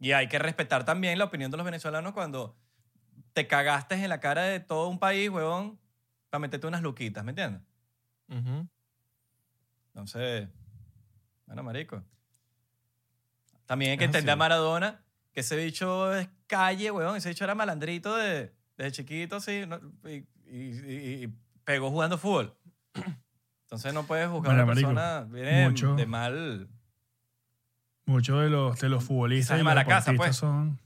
[0.00, 2.56] Y hay que respetar también la opinión de los venezolanos cuando
[3.32, 5.78] te cagaste en la cara de todo un país, weón,
[6.30, 7.62] para meterte unas luquitas, ¿me entiendes?
[8.28, 8.68] Ujú.
[9.88, 10.48] Entonces,
[11.46, 12.02] bueno, marico.
[13.66, 14.36] También hay que entender a.
[14.36, 17.16] Maradona, que ese bicho es calle, weón.
[17.16, 19.78] Ese bicho era malandrito de, desde chiquito, sí, ¿no?
[20.08, 21.34] y, y- y-
[21.64, 22.56] pegó jugando fútbol.
[23.62, 26.68] Entonces no puedes juzgar a una marico, persona viene mucho- de mal.
[28.08, 30.36] Muchos de los, de los futbolistas y de casa, deportistas pues.
[30.36, 30.80] son.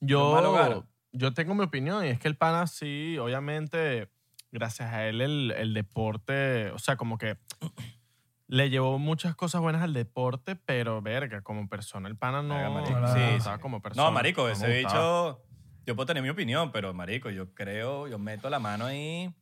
[0.00, 4.10] Yo, yo tengo mi opinión y es que el pana sí, obviamente,
[4.50, 7.38] gracias a él el, el deporte, o sea, como que
[8.48, 13.14] le llevó muchas cosas buenas al deporte, pero verga, como persona, el pana no, no
[13.14, 14.04] Sí, como persona.
[14.04, 15.40] No, marico, no ese bicho.
[15.86, 19.32] Yo puedo tener mi opinión, pero marico, yo creo, yo meto la mano ahí.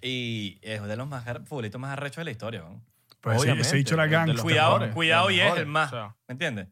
[0.00, 2.82] Y es de los más futbolistas más arrechos de la historia, weón.
[3.20, 4.38] Pues Obviamente, ese dicho la de gang.
[4.40, 5.88] Cuidado, mejores, cuidado y es el más.
[5.92, 6.16] o sea.
[6.28, 6.68] ¿Me entiendes?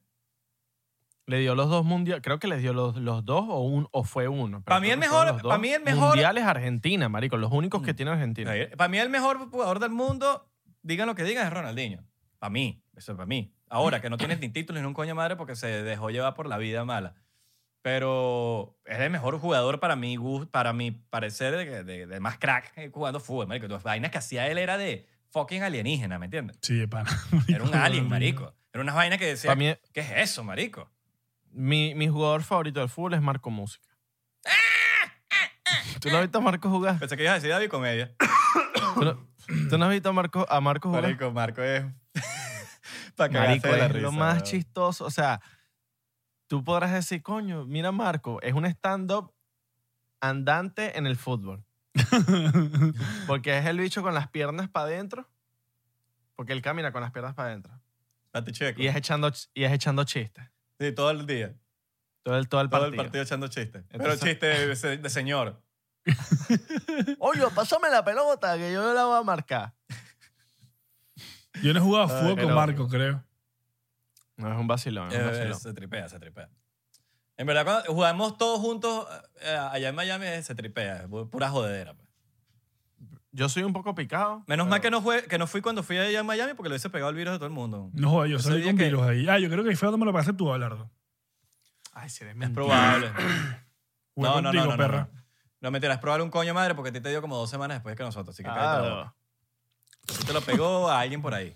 [1.27, 4.03] Le dio los dos mundiales, creo que les dio los, los dos o, un, o
[4.05, 4.63] fue uno.
[4.65, 7.53] pero Pa' mí el mejor- los dos pa' mí el mejor- Mundiales Argentina, marico, los
[7.53, 7.97] únicos que Mm.
[7.97, 8.51] tiene Argentina.
[8.79, 10.49] Para mí el mejor jugador del mundo,
[10.83, 12.03] digan lo que digan, es Ronaldinho.
[12.39, 13.53] Para mí, eso es para mí.
[13.69, 16.47] Ahora, que no tiene ni títulos ni un coño madre porque se dejó llevar por
[16.47, 17.15] la vida mala.
[17.83, 22.39] Pero es el mejor jugador para mi gusto, para mi parecer de, de- de más
[22.39, 23.69] crack jugando fútbol, marico.
[23.69, 26.59] Las vainas que hacía él era de fucking alienígena, ¿me entiendes?
[26.63, 27.11] Sí, pana.
[27.49, 28.55] Era un alien, marico.
[28.73, 30.91] Era unas vainas que decía, mí- ¿qué es eso, marico?
[31.51, 33.89] Mi, mi jugador favorito del fútbol es Marco Música.
[36.01, 36.99] ¿Tú no has visto a Marco jugar?
[36.99, 38.15] Pensé que ibas a decir David Comedia.
[38.95, 39.29] ¿Tú no,
[39.69, 41.03] tú no has visto a Marco, a Marco jugar?
[41.03, 41.85] Marico, Marco es...
[43.17, 44.03] para Marico, de la es risa.
[44.03, 45.05] lo más chistoso.
[45.05, 45.41] O sea,
[46.47, 49.33] tú podrás decir, coño, mira Marco, es un stand-up
[50.21, 51.65] andante en el fútbol.
[53.27, 55.29] Porque es el bicho con las piernas para adentro.
[56.37, 57.73] Porque él camina con las piernas para adentro.
[58.53, 58.81] Checo.
[58.81, 60.45] Y es echando, y es echando chistes.
[60.79, 61.55] Sí, todo el día.
[62.23, 62.91] Todo el, todo el Todo partido.
[63.03, 63.85] el partido echando chistes.
[63.89, 65.61] Pero chistes de, de señor.
[67.19, 69.75] Oye, pásame la pelota que yo la voy a marcar.
[71.63, 73.25] Yo no he jugado Ay, fútbol con Marco, creo.
[74.37, 75.59] No, es un vacilón, es un Eh, vacilón.
[75.61, 76.49] se tripea, se tripea.
[77.39, 79.07] En verdad, cuando jugamos todos juntos
[79.41, 81.05] eh, allá en Miami, eh, se tripea.
[81.05, 81.95] es Pura jodedera.
[81.95, 82.07] pues.
[83.31, 84.43] Yo soy un poco picado.
[84.49, 86.75] Menos mal que no, fue, que no fui cuando fui allá en Miami porque le
[86.75, 87.91] hubiese pegado el virus de todo el mundo.
[87.93, 89.29] No yo Ese salí día con que- virus ahí.
[89.29, 90.91] Ah, yo creo que ahí fue donde me lo pasaste tú, Abelardo.
[91.93, 92.55] Ay, si eres Es mentira.
[92.55, 93.07] probable.
[94.15, 95.09] Jugué no, no, contigo, no, no, no, perra.
[95.13, 95.19] no.
[95.61, 97.77] No, mentira, es probable un coño madre porque a ti te dio como dos semanas
[97.77, 98.35] después que nosotros.
[98.35, 99.15] Así que cállate la boca.
[100.27, 101.55] Te lo pegó a alguien por ahí.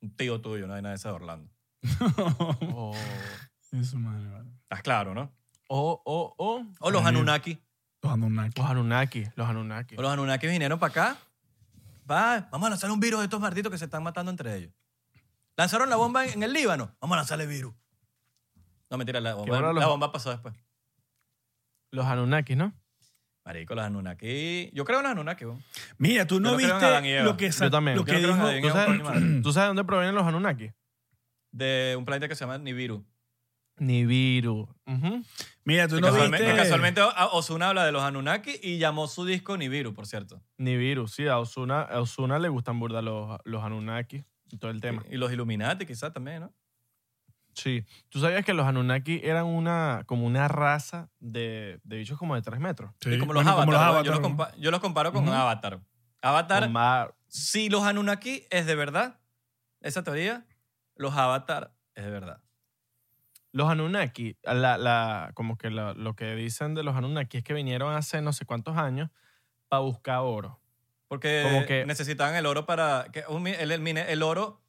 [0.00, 1.50] Un tío tuyo, no hay nada de ese de Orlando.
[2.74, 2.94] o,
[3.72, 4.48] Eso, madre, vale.
[4.62, 5.30] Estás claro, ¿no?
[5.70, 7.58] o, o, o, O los Anunnaki.
[8.02, 8.60] Los Anunnaki.
[8.60, 9.96] los Anunnaki, los Anunnaki.
[9.98, 11.16] O los Anunnaki vinieron para acá.
[12.10, 14.72] Va, vamos a lanzar un virus de estos malditos que se están matando entre ellos.
[15.56, 16.94] Lanzaron la bomba en, el Líbano.
[17.00, 17.74] Vamos a lanzarle virus.
[18.90, 20.54] No, mentira, la bomba, bueno los- la bomba pasó después.
[21.90, 22.72] Los Anunnaki, ¿no?
[23.44, 24.70] Marico, los Anunnaki.
[24.72, 25.44] Yo creo en los Anunnaki.
[25.98, 26.78] Mira, tú no no viste lo
[27.36, 27.96] que, Yo también.
[27.96, 28.46] lo Yo que no creo en dijo.
[28.46, 29.42] Adán y ¿Tú Eva, sabes, coño madre.
[29.42, 30.70] ¿Tú sabes de dónde provienen los Anunnaki?
[31.50, 33.04] De un planeta que se llama Nibiru.
[33.78, 34.68] Nibiru.
[35.64, 36.56] Mira, tú Que no casualmente, viste...
[36.56, 40.42] que casualmente a- Ozuna habla de los Anunnaki y llamó su disco Nibiru, por cierto.
[40.56, 44.80] Nibiru, sí, a Osuna, a Ozuna le gustan burda los, los Anunnaki y todo el
[44.80, 45.02] tema.
[45.10, 46.52] Y los Illuminati quizás también, ¿no?
[47.54, 47.84] Sí.
[48.08, 52.42] ¿Tú sabías que los Anunnaki eran una, como una raza de, de bichos como de
[52.42, 52.92] tres metros?
[53.00, 54.04] Sí, Y como los bueno, Avatar.
[54.04, 54.22] yo, los Avatar,
[54.54, 55.28] compa- yo los comparo con.
[55.28, 55.80] Avatar.
[56.22, 59.18] Avatar, ma- si los Anunnaki es de verdad,
[59.80, 60.46] esa teoría,
[60.94, 62.40] los Avatar es de verdad.
[63.52, 67.54] Los Anunnaki, la, la, como que la- lo que dicen de los Anunnaki es que
[67.54, 69.10] vinieron hace no sé cuántos años
[69.68, 70.60] para buscar oro.
[71.08, 73.06] Porque Como que- necesitaban el oro para...
[73.12, 74.60] Que un el, el el oro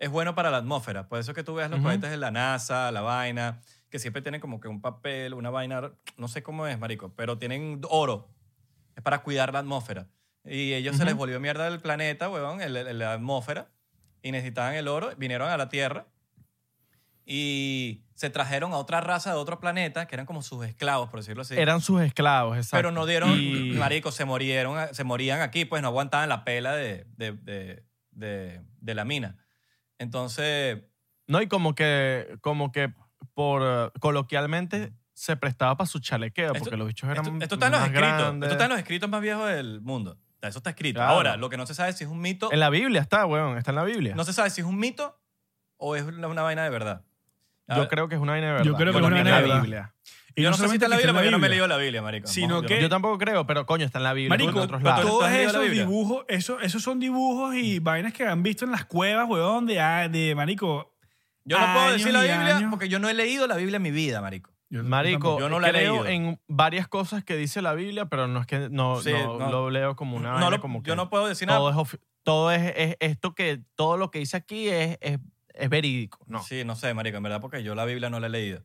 [0.00, 1.08] es bueno para la atmósfera.
[1.08, 1.88] Por eso que tú ves los Ujú.
[1.88, 5.92] cohetes de la NASA, la vaina, que siempre tienen como que un papel, una vaina,
[6.16, 8.28] no sé cómo es, marico, pero tienen oro.
[8.96, 10.08] Es para cuidar la atmósfera.
[10.44, 12.58] Y ellos se les volvió mierda el planeta, huevón,
[12.98, 13.70] la atmósfera,
[14.20, 16.06] y necesitaban el oro, vinieron a la Tierra
[17.24, 21.20] y se trajeron a otra raza de otro planeta, que eran como sus esclavos, por
[21.20, 21.54] decirlo así.
[21.56, 22.76] Eran sus esclavos, exacto.
[22.76, 26.72] Pero no dieron, Y- marico, se morieron, se morían aquí, pues no aguantaban la pela
[26.74, 29.36] de, de, de, de- de la mina.
[29.98, 30.78] Entonces,
[31.26, 32.92] No, y como que, como que
[33.32, 37.54] por eh, coloquialmente se prestaba para su chalequeo, Esto- porque los bichos eran esto, esto
[37.54, 38.46] está en los más escritos, grandes.
[38.48, 40.18] esto está en los escritos más viejos del mundo.
[40.42, 40.98] Eso está escrito.
[40.98, 41.12] Claro.
[41.14, 43.24] Ahora, lo que no se sabe es si es un mito, En la Biblia está,
[43.24, 44.14] weón, está en la Biblia.
[44.14, 45.18] no se sabe si es un mito
[45.78, 47.02] o es una, una vaina de verdad.
[47.68, 48.64] Yo ver, creo que es una vaina de verdad.
[48.66, 49.60] Yo creo que es una vaina de la verdad.
[49.62, 49.94] Biblia.
[50.36, 51.50] Y yo no, sé si solamente está en la Biblia, porque yo no me he
[51.50, 52.26] leído la Biblia, marico.
[52.26, 54.30] Sino que- Yo tampoco creo, pero coño, está en la Biblia.
[54.30, 55.06] Marico, en otros lados.
[55.06, 59.28] todos esos dibujos, eso, esos son dibujos y vainas que han visto en las cuevas,
[59.28, 59.74] weón, de,
[60.10, 60.92] de marico.
[61.44, 62.70] Yo no puedo decir la Biblia años.
[62.70, 64.50] porque yo no he leído la Biblia en mi vida, marico.
[64.70, 66.06] Yo- Marico, Yo no la he creo leído.
[66.30, 69.50] en varias cosas que dice la Biblia, pero no es que no, Sí, no no.
[69.50, 71.80] lo leo como una No lo- como que yo no puedo decir todo nada.
[71.82, 75.18] es, ofi- todo es, es esto que todo lo que dice aquí es, es,
[75.54, 76.24] es verídico.
[76.26, 76.42] No.
[76.42, 78.62] Sí, no sé, marico, en verdad, porque yo la Biblia no la he leído.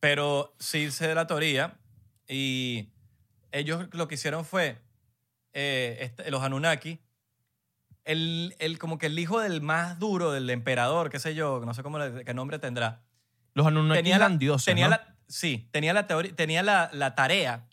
[0.00, 1.78] Pero sí sé de la teoría
[2.28, 2.90] y
[3.50, 4.80] ellos lo que hicieron fue,
[5.52, 7.00] eh, este- los Anunnaki,
[8.04, 11.74] el, el- como que el hijo del más duro, del emperador, qué sé yo, no
[11.74, 13.02] sé cómo qué nombre tendrá,
[13.54, 14.90] Los Anunnaki tenía la, dioses, tenía ¿no?
[14.92, 17.68] la- sí, tenía la teoría, tenía la, la tarea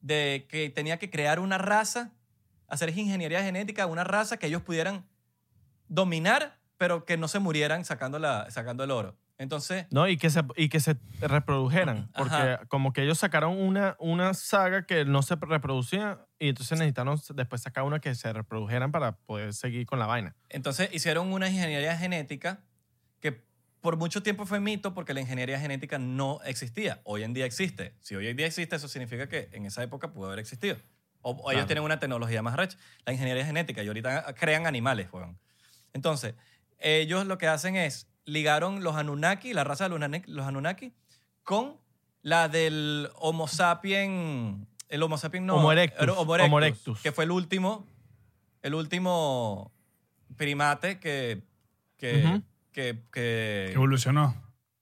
[0.00, 2.12] de que tenía que crear una raza,
[2.68, 5.08] hacer ingeniería genética, una raza que ellos pudieran
[5.88, 9.16] dominar, pero que no se murieran sacando, la, sacando el oro.
[9.36, 12.10] Entonces, No, y que se, y que se reprodujeran.
[12.16, 12.60] Porque Ajá.
[12.66, 17.62] como que ellos sacaron una, una saga que no se reproducía y entonces necesitaron después
[17.62, 20.34] sacar una que se reprodujeran para poder seguir con la vaina.
[20.48, 22.64] entonces hicieron una ingeniería genética
[23.20, 23.44] que
[23.80, 27.00] por mucho tiempo fue mito porque la ingeniería genética no existía.
[27.04, 27.94] Hoy en día existe.
[28.00, 30.76] Si hoy en día existe, eso significa que en esa época pudo haber existido.
[31.22, 31.66] O, o ellos Claro.
[31.66, 32.76] tienen una tecnología más recha,
[33.06, 35.38] la ingeniería genética, y ahorita crean animales, weón.
[35.92, 36.34] Entonces,
[36.78, 40.00] ellos lo que hacen es ligaron los Anunnaki, la raza de los
[40.46, 40.92] Anunnaki-
[41.42, 41.76] con
[42.22, 47.00] la del Homo sapien, el Homo sapien no, Homo erectus, Homo Homo erectus.
[47.00, 47.86] que fue el último,
[48.62, 49.72] el último
[50.36, 51.42] primate que,
[51.96, 54.34] que, que, que, Que evolucionó.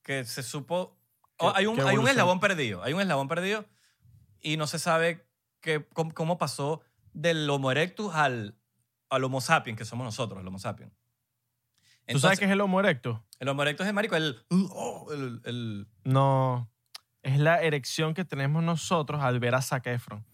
[0.02, 0.96] que se supo...
[1.38, 3.66] Oh, hay, un, hay un eslabón perdido, hay un eslabón perdido
[4.40, 5.26] y no se sabe
[5.60, 6.80] que, cómo, cómo pasó
[7.12, 8.56] del Homo erectus al,
[9.10, 10.90] al Homo sapiens, que somos nosotros, el Homo sapiens.
[12.08, 13.18] ¿Tú sabes qué es el Homo erectus?
[13.40, 16.70] El Homo erectus es marico, el, el, el- No.
[17.22, 20.24] Es la erección que tenemos nosotros al ver a Zac Efron.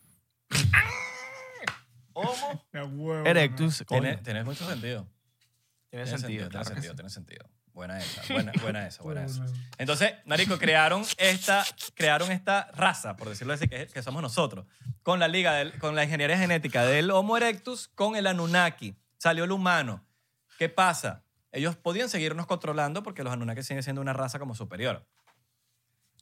[2.13, 2.65] Homo.
[2.73, 3.83] Huevo, Erectus.
[3.89, 4.23] Tiene, coño.
[4.23, 5.09] tiene mucho sentido.
[5.91, 6.29] Tiene sentido.
[6.29, 6.97] tiene claro sentido, sí.
[6.97, 7.49] tiene sentido.
[7.73, 9.47] Buena esa, buena, buena esa, buena esa.
[9.79, 11.65] Entonces, marico, crearon esta,
[11.95, 14.67] crearon esta raza, por decirlo así, que, que somos nosotros,
[15.03, 18.95] con la liga, del- con la ingeniería genética del Homo erectus con el Anunnaki.
[19.17, 20.05] Salió el humano.
[20.59, 21.25] ¿Qué pasa?
[21.53, 25.07] Ellos podían seguirnos controlando porque los Anunnaki siguen siendo una raza como superior.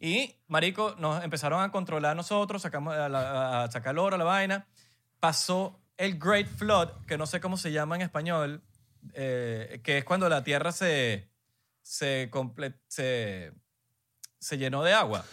[0.01, 4.25] Y, marico, nos empezaron a controlar nosotros, sacamos a, la- a sacar el oro, la
[4.25, 4.67] vaina.
[5.21, 8.63] Pasó el Great Flood, que no sé cómo se llama en español,
[9.13, 11.29] eh, que es cuando la Tierra se,
[11.83, 13.53] se, comple- se,
[14.39, 15.25] se llenó de agua.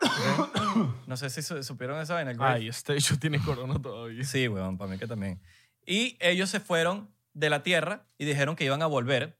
[1.06, 2.30] no sé si su- supieron esa vaina.
[2.30, 4.24] el Ay, este hecho tiene corona todavía.
[4.24, 5.40] Sí, weón, para mí que también.
[5.84, 9.38] Y ellos se fueron de la Tierra y dijeron que iban a volver.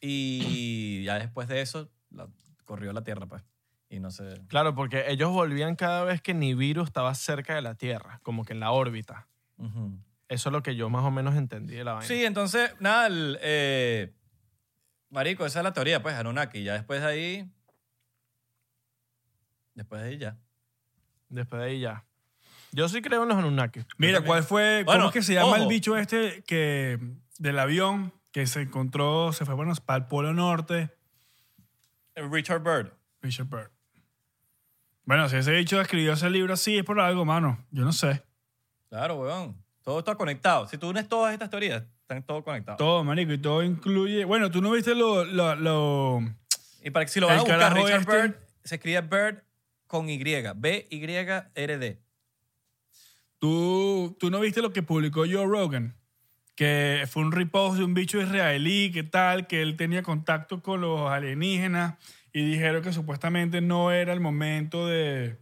[0.00, 2.28] Y ya después de eso, la-
[2.64, 3.42] corrió la Tierra, pues.
[3.88, 4.42] Y no sé.
[4.48, 8.52] Claro, porque ellos volvían cada vez que Nibiru estaba cerca de la Tierra, como que
[8.52, 9.28] en la órbita.
[9.56, 9.98] Ujú.
[10.28, 12.06] Eso es lo que yo más o menos entendí de la vaina.
[12.06, 14.12] Sí, entonces, nada, el, eh,
[15.08, 16.62] Marico, esa es la teoría, pues, Anunnaki.
[16.62, 17.50] Ya después de ahí.
[19.74, 20.36] Después de ahí ya.
[21.30, 22.04] Después de ahí ya.
[22.72, 23.80] Yo sí creo en los Anunnaki.
[23.96, 24.82] Mira, ¿cuál fue?
[24.84, 26.98] Bueno, ¿Cómo es que se llama el bicho este que
[27.38, 30.90] del avión que se encontró, se fue bueno, para el Polo Norte?
[32.14, 32.92] Richard Bird.
[33.22, 33.70] Richard Byrd.
[35.04, 37.64] Bueno, si ese bicho escribió ese libro así es por algo, mano.
[37.70, 38.22] Yo no sé.
[38.90, 39.56] Claro, weón.
[39.82, 40.66] Todo está conectado.
[40.68, 42.76] Si tú unes todas estas teorías, están todos conectados.
[42.78, 44.24] Todo, marico, y todo incluye...
[44.26, 45.24] Bueno, tú no viste lo...
[45.24, 46.20] lo, lo-
[46.82, 49.42] Y para que si lo van a buscar, Richard este- Bird se escribe Bird
[49.86, 50.18] con Y.
[50.18, 51.98] B-Y-R-D.
[53.38, 55.94] ¿Tú, tú no viste lo que publicó Joe Rogan?
[56.54, 60.80] Que fue un repost de un bicho israelí, que tal, que él tenía contacto con
[60.80, 61.94] los alienígenas
[62.32, 65.38] y dijeron que supuestamente no era el momento de,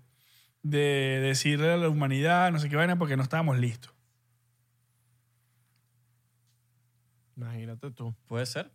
[0.62, 3.94] de decirle a la humanidad, no sé qué vaina, porque no estábamos listos.
[7.36, 8.14] Imagínate tú.
[8.26, 8.70] ¿Puede ser?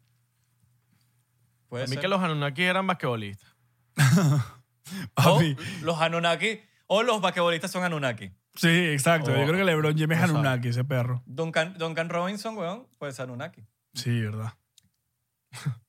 [1.68, 2.02] Puede A mí ser.
[2.02, 3.56] que los Anunnaki eran basquetbolistas.
[5.16, 5.40] O
[5.84, 8.32] los Anunnaki o los basquetbolistas son Anunnaki.
[8.56, 9.32] Sí, exacto.
[9.32, 10.24] Oh, Yo creo que LeBron James es.
[10.24, 11.24] Anunnaki, ese perro.
[11.26, 13.64] Duncan, Duncan Robinson, weón, puede ser Anunnaki.
[13.94, 14.54] Sí, verdad.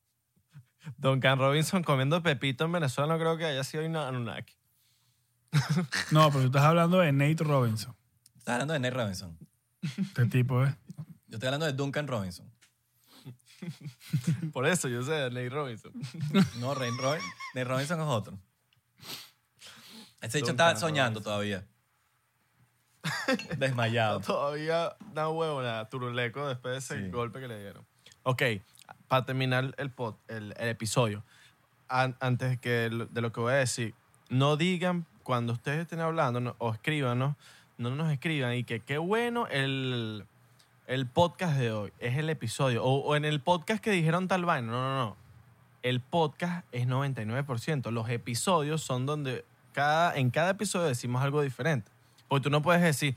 [0.97, 4.55] Duncan Robinson comiendo pepito en Venezuela no creo que haya sido Anunnaki.
[6.11, 7.95] No, pero tú estás hablando de Nate Robinson.
[8.39, 9.39] Estás hablando de Nate Robinson.
[9.83, 10.75] Este tipo, ¿eh?
[11.27, 12.51] Yo estoy hablando de Duncan Robinson.
[14.53, 15.93] Por eso yo sé de Nate Robinson.
[16.59, 18.39] No, Nate Robinson es otro.
[20.21, 21.23] Ese dicho está soñando Robinson.
[21.23, 21.67] todavía.
[23.59, 24.21] Desmayado.
[24.21, 27.11] Todavía da huevo, nada, turuleco después de ese Sí.
[27.11, 27.85] golpe que le dieron.
[28.23, 28.43] Ok,
[29.09, 31.25] para terminar el, pod- el, el episodio,
[31.89, 33.95] an- antes que lo- de lo que voy a decir,
[34.29, 37.37] no digan cuando ustedes estén hablando no- o escríbanos,
[37.79, 40.25] no nos escriban y que qué bueno el,
[40.87, 44.45] el podcast de hoy, es el episodio, o, o en el podcast que dijeron tal
[44.45, 45.17] vaina, no, no, no.
[45.83, 51.91] El podcast es 99%, los episodios son donde cada, en cada episodio decimos algo diferente.
[52.33, 53.15] Porque tú no puedes decir,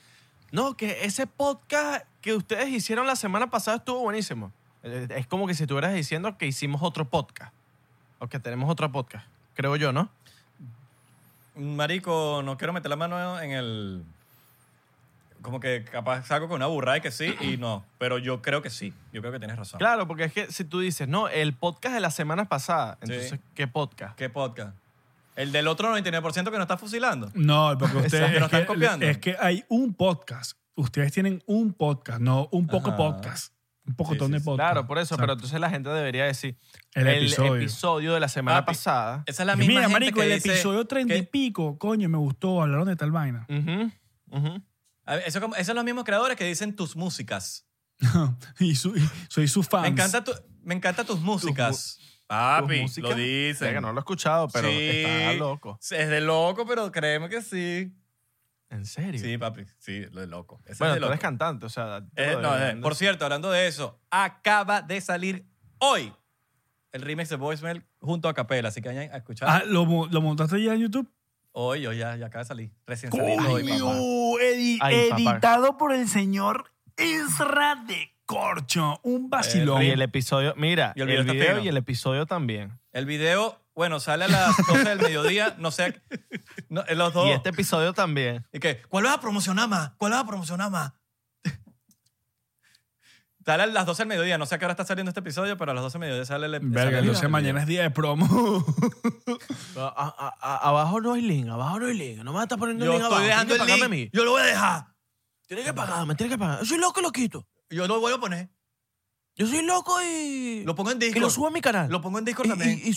[0.52, 4.52] no, que ese podcast que ustedes hicieron la semana pasada estuvo buenísimo.
[4.84, 7.54] Es como que si estuvieras diciendo que hicimos otro podcast.
[8.20, 9.26] O que tenemos otro podcast.
[9.54, 10.10] Creo yo, ¿no?
[11.56, 14.04] Marico, no quiero meter la mano en el.
[15.42, 17.86] Como que capaz saco con una burrada y que sí y no.
[17.98, 18.94] Pero yo creo que sí.
[19.14, 19.78] Yo creo que tienes razón.
[19.78, 23.14] Claro, porque es que si tú dices, no, el podcast de la semana pasada, Sí.
[23.14, 24.18] entonces, ¿qué podcast?
[24.18, 24.76] ¿Qué podcast?
[25.36, 27.32] El del otro 99% que nos está fusilando.
[27.36, 28.32] No, porque ustedes.
[28.32, 29.06] Que es están que, copiando.
[29.06, 30.58] es que hay un podcast.
[30.76, 32.98] Ustedes tienen un podcast, no un poco Ajá.
[32.98, 33.54] podcast.
[33.88, 34.72] Un pocotón Sí, de sí, podcast.
[34.72, 35.22] Claro, por eso, Exacto.
[35.22, 36.58] pero entonces la gente debería decir
[36.96, 38.14] El episodio.
[38.14, 39.24] de la semana Papi, pasada.
[39.28, 41.78] Esa es la misma Mira, gente marico, que el dice episodio treinta y que- pico,
[41.78, 43.46] coño, me gustó, hablaron de tal vaina.
[45.06, 47.68] A ver, Eso, como- esos son los mismos creadores que dicen tus músicas.
[48.60, 49.84] y, su- y soy su fan.
[49.84, 50.34] Me encanta, tu-
[50.64, 51.98] me encanta tus músicas.
[52.00, 53.10] Papi, ¿Tus músicas?
[53.12, 53.68] lo dicen.
[53.68, 54.78] Verga, no lo he escuchado, pero Sí.
[55.04, 55.78] está loco.
[55.82, 57.94] Es de loco, pero créeme que sí.
[58.70, 59.20] ¿En serio?
[59.22, 60.60] Sí, papi, sí, lo de loco.
[60.66, 61.14] Ese Bueno, es de tú loco.
[61.14, 62.04] eres cantante, o sea...
[62.16, 65.46] Eh, no, eh, por cierto, hablando de eso, acaba de salir
[65.78, 66.12] hoy
[66.92, 69.48] el remix de Voicemail junto a Capela, así que vayan a escuchar.
[69.50, 71.10] Ah, ¿lo, lo montaste ya en YouTube?
[71.52, 72.72] Hoy, hoy ya, ya acaba de salir.
[72.88, 73.96] Recién salido hoy, papá.
[74.44, 75.22] Edi- Ay, papá.
[75.22, 79.00] editado por el señor Isra de Corcho.
[79.04, 79.84] Un vacilón.
[79.84, 82.80] Y el episodio, mira, Y el el video y el episodio también.
[82.92, 86.02] El video, bueno, sale a las 12 del mediodía, no sé,
[86.70, 87.28] no, en los dos.
[87.28, 88.46] Y este episodio también.
[88.52, 88.82] ¿Y qué?
[88.90, 89.92] ¿Cuál vas a promocionar más?
[89.98, 90.94] ¿Cuál vas a promocionar más?
[93.46, 94.40] Sale a las 12 del mediodía.
[94.40, 96.26] No sé a qué hora está saliendo este episodio, pero a las 12 del mediodía
[96.26, 98.26] sale el sale Verga, entonces mañana es día de promo.
[99.78, 99.82] A-
[100.18, 102.24] a- a- abajo no hay link, abajo no hay link.
[102.24, 103.28] No me estás poniendo Yo link estoy abajo.
[103.30, 103.84] dejando el link.
[103.84, 104.10] a mí.
[104.12, 104.88] Yo lo voy a dejar.
[105.48, 106.60] Tienes que pagarme, tienes que pagar.
[106.62, 107.46] Yo soy loco y lo quito.
[107.70, 108.50] Yo lo voy a poner.
[109.36, 110.64] Yo soy loco y...
[110.66, 111.22] Lo pongo en y Discord.
[111.24, 111.90] lo subo a mi canal.
[111.92, 112.80] Lo pongo en Discord Y- también.
[112.84, 112.96] y- y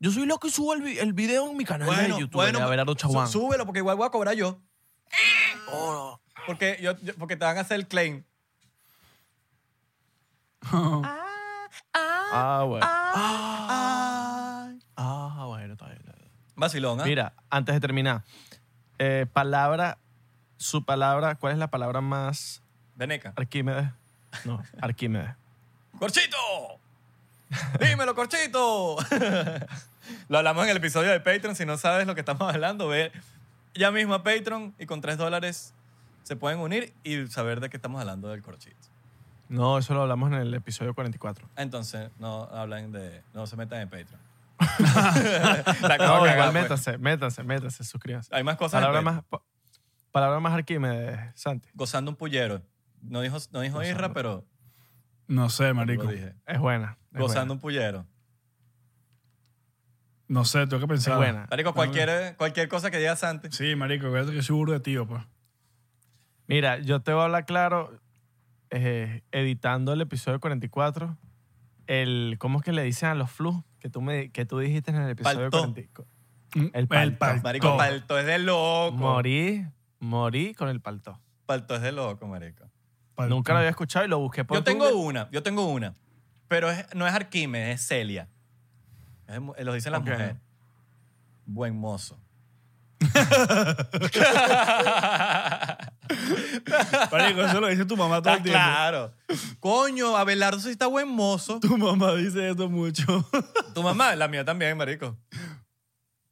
[0.00, 2.42] yo soy loco y subo el, vi- el video en mi canal de YouTube.
[2.50, 3.28] de Abelardo su- Chaguán.
[3.28, 4.60] súbelo porque igual voy a cobrar yo.
[5.68, 8.24] Oh, Porque, yo, yo- porque te van a hacer el claim.
[11.92, 12.86] Ah, bueno.
[14.96, 15.98] Ah, bueno, está bien.
[16.00, 16.30] está bien.
[16.56, 17.04] Vacilón, ¿ah?
[17.04, 18.24] Mira, antes de terminar,
[18.98, 19.98] eh, palabra,
[20.56, 22.62] su palabra, ¿cuál es la palabra más
[22.94, 23.32] Veneca.
[23.36, 23.88] Arquímedes?
[24.44, 25.30] No, Arquímedes.
[25.98, 26.36] ¡Corchito!
[27.80, 28.96] ¡Dímelo, Corchito!
[30.28, 31.54] lo hablamos en el episodio de Patreon.
[31.56, 33.12] Si no sabes lo que estamos hablando, ve
[33.74, 35.72] ya mismo a Patreon y con 3 dólares
[36.24, 38.76] se pueden unir y saber de qué estamos hablando del Corchito.
[39.48, 41.48] No, eso lo hablamos en el episodio 44.
[41.56, 43.22] Entonces, no hablan de...
[43.34, 44.20] No se metan en Patreon.
[45.82, 46.62] La acabo No, de igual cagar, pues.
[46.62, 48.34] métanse, métanse, métanse, suscríbanse.
[48.34, 48.74] Hay más cosas.
[48.80, 49.14] en Palabra Patreon.
[49.16, 49.42] más, pa-
[50.12, 51.68] palabra más Arquímedes, Santi.
[51.74, 52.62] Gozando un pullero.
[53.04, 53.96] No dijo, no dijo Gozando.
[53.96, 54.44] Isra, pero
[55.28, 56.04] No sé, marico.
[56.04, 56.34] lo dije.
[56.46, 56.98] Es buena.
[57.12, 57.52] Es Gozando buena.
[57.54, 58.06] un pullero.
[60.26, 61.16] No sé, tengo que Es pensar.
[61.18, 61.46] buena.
[61.50, 63.48] Marico, cualquier, cualquier cosa que diga Santi.
[63.50, 65.22] Sí, marico, acuérdate que soy burro de tío, pues.
[66.46, 68.00] Mira, yo te voy a hablar claro,
[68.70, 71.16] eh, editando el episodio 44,
[71.86, 73.56] el, ¿cómo es que le dicen a los flus?
[73.78, 75.74] Que tú, me, que tú dijiste en el episodio Paltó.
[75.74, 76.02] 40.
[76.78, 77.02] El palto.
[77.12, 77.42] El palto.
[77.42, 78.96] Marico, palto es de loco.
[78.96, 79.66] Morí,
[80.00, 81.20] morí con el palto.
[81.44, 82.64] Palto es de loco, marico.
[83.16, 85.06] Nunca lo había escuchado y lo busqué por Yo tengo Google.
[85.20, 85.94] una, yo tengo una.
[86.48, 88.28] Pero es- no es Arquímedes, es Celia.
[89.28, 90.08] Es mu- lo dicen las Ok.
[90.08, 90.36] mujeres.
[91.46, 92.18] Buen mozo.
[97.10, 98.58] Marico, eso lo dice tu mamá todo Está el tiempo.
[98.60, 99.12] claro.
[99.60, 101.60] Coño, Abelardo sí está buen mozo.
[101.60, 103.04] Tu mamá dice esto mucho.
[103.74, 105.16] Tu mamá, la mía también, marico.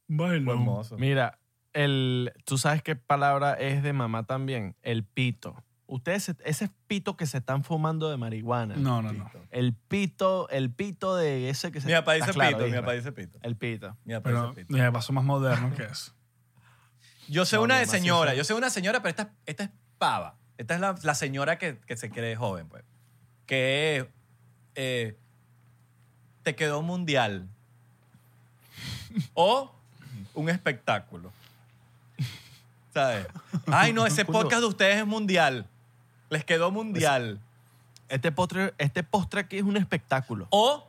[0.09, 0.45] Bueno.
[0.47, 0.97] Buen mozo.
[0.99, 1.39] Mira,
[1.73, 4.77] el, ¿tú sabes qué palabra es de mamá también?
[4.83, 5.63] El pito.
[5.93, 8.77] Ustedes, se- ese pito que se están fumando de marihuana.
[8.77, 9.31] No, no, no.
[9.51, 11.87] El pito, el pito de ese que se...
[11.87, 13.39] Mi papá ¿Estás dice claro, pito, mi papá dice pito.
[13.43, 13.95] El pito.
[14.07, 14.73] Mi papá dice pito.
[14.73, 16.13] me pasó más moderno que eso.
[17.29, 19.65] Yo sé No, una mi de sí señora, yo sé una señora, pero esta, esta
[19.65, 20.37] es pava.
[20.57, 22.85] Esta es la, la señora que, que se cree joven, pues.
[23.45, 24.09] Que
[24.75, 25.19] eh,
[26.43, 27.49] te quedó mundial.
[29.35, 29.75] O
[30.33, 31.31] un espectáculo.
[32.95, 33.27] ¿Sabes?
[33.67, 35.67] Ay, no, ese podcast de ustedes es mundial.
[36.33, 37.39] Les quedó mundial.
[38.09, 40.47] Este postre, este postre aquí es un espectáculo.
[40.51, 40.87] O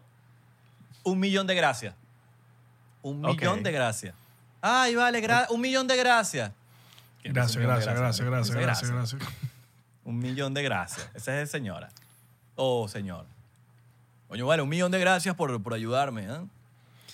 [1.04, 1.94] un millón de gracias.
[3.02, 3.42] Un Ok.
[3.42, 4.16] millón de gracias.
[4.62, 6.50] Ay, vale, gra- un millón de gracias.
[7.22, 9.22] ¿Quién dice Gracias, un millón de gracias, gracias, gracias, Dice gracias, gracias.
[10.06, 11.10] Un millón de gracias.
[11.14, 11.90] Esa es señora.
[12.56, 13.26] Oh, señor.
[14.30, 16.24] Coño, vale, un millón de gracias por, por ayudarme.
[16.24, 16.40] ¿eh?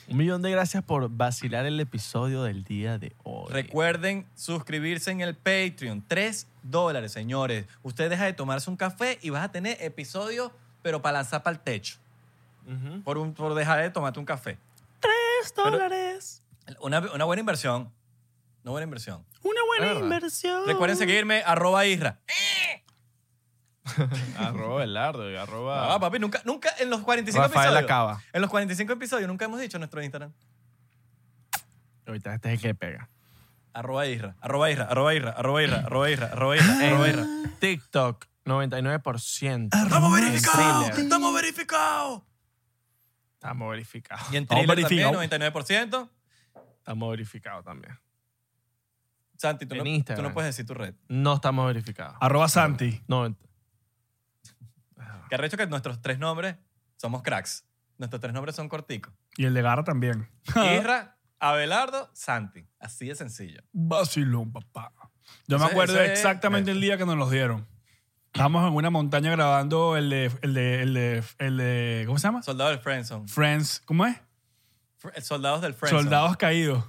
[0.09, 3.51] Un millón de gracias por vacilar el episodio del día de hoy.
[3.51, 6.03] Recuerden suscribirse en el Patreon.
[6.07, 7.65] Tres dólares, señores.
[7.83, 10.51] Usted deja de tomarse un café y vas a tener episodios,
[10.81, 11.97] pero para lanzar para el techo.
[13.03, 14.57] Por, un- por dejar de tomarte un café.
[14.99, 16.41] Tres dólares.
[16.81, 17.91] Una, una buena inversión.
[18.63, 19.25] Una buena inversión.
[19.41, 20.01] Una buena verdad.
[20.03, 20.63] inversión.
[20.67, 22.19] Recuerden seguirme, arroba Isra.
[24.37, 25.93] Arroba Belardo arroba...
[25.93, 27.83] Ah, papi, nunca, nunca en los 45 Rafael episodios.
[27.83, 28.23] Acaba.
[28.33, 30.31] En los 45 episodios nunca hemos dicho nuestro Instagram.
[32.05, 33.09] Ahorita este es el que pega.
[33.73, 37.25] Arroba Isra, arroba Isra, arroba Isra, arroba Isra, arroba Isra, arroba Isra, arroba Isra.
[37.59, 39.69] TikTok, 99%.
[39.73, 40.97] ¡Estamos verificados!
[40.97, 42.21] ¡Estamos verificados!
[43.35, 44.33] Estamos verificados.
[44.33, 45.69] Y en Thriller también, verificados.
[45.69, 46.09] 99%.
[46.79, 47.97] Estamos verificados también.
[49.37, 50.93] Santi, tú En no, tú no puedes decir tu red.
[51.07, 52.17] No estamos verificados.
[52.19, 53.01] Arroba Santi.
[53.07, 53.33] No,
[55.29, 56.55] Que arrecho que nuestros tres nombres
[56.97, 57.65] somos cracks.
[57.97, 59.13] Nuestros tres nombres son corticos.
[59.37, 60.29] Y el de Garra también.
[60.77, 62.67] Isra, Abelardo, Santi.
[62.79, 63.61] Así de sencillo.
[63.71, 64.91] Vacilón, papá.
[65.47, 67.67] Yo me acuerdo ese exactamente el día que nos los dieron.
[68.27, 72.27] Estábamos en una montaña grabando el de, el de, el de, el de ¿cómo se
[72.27, 72.43] llama?
[72.43, 73.27] Soldado del Friendzone.
[73.27, 74.17] Friends, ¿cómo es?
[75.01, 76.03] Fr- Soldados del Friendzone.
[76.03, 76.83] Soldados caídos.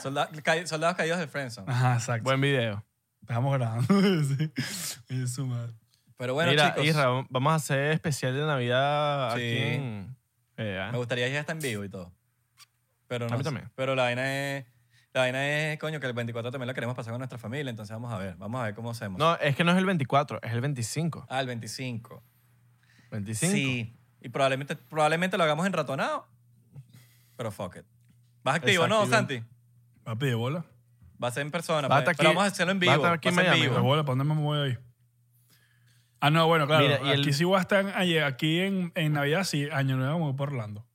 [0.00, 1.70] Solda- ca- soldados caídos del Friendzone.
[1.70, 2.24] Ajá, exacto.
[2.24, 2.84] buen video.
[3.20, 3.86] Estábamos grabando.
[4.24, 4.52] sí.
[5.10, 5.74] Oye, su madre.
[6.20, 6.84] Pero bueno, Mira, chicos.
[6.84, 9.40] Isra, vamos a hacer especial de Navidad Sí.
[9.40, 10.16] aquí en...
[10.58, 12.12] eh, Me gustaría ya estar en vivo y todo.
[13.08, 13.70] Pero no A mí también.
[13.74, 14.66] Pero la vaina es...
[15.14, 17.92] La vaina es, coño, que el 24 también la queremos pasar con nuestra familia, entonces
[17.94, 18.36] vamos a ver.
[18.36, 19.18] Vamos a ver cómo hacemos.
[19.18, 21.26] No, es que no es el 24, es el 25.
[21.30, 22.22] Ah, el 25.
[23.10, 23.52] 25.
[23.52, 23.96] Sí.
[24.20, 26.28] Y probablemente, probablemente lo hagamos en ratonado.
[27.36, 27.84] Pero fuck it.
[28.44, 29.06] ¿Vas activo, no.
[29.06, 29.42] Santi?
[30.04, 30.64] Papi, de bola.
[31.22, 31.88] Va a ser en persona.
[31.88, 32.00] Pues.
[32.00, 32.94] Pero aquí- vamos a hacerlo en va a vivo.
[32.96, 33.80] estar aquí en Miami, De vivo.
[33.82, 34.78] bola, ¿para dónde me voy ahí?
[36.20, 36.84] Ah, no, bueno, claro.
[36.84, 37.60] Mira, y el- aquí sí voy a
[38.22, 39.68] aquí en, en Navidad, sí.
[39.72, 40.86] Año Nuevo me voy por Orlando.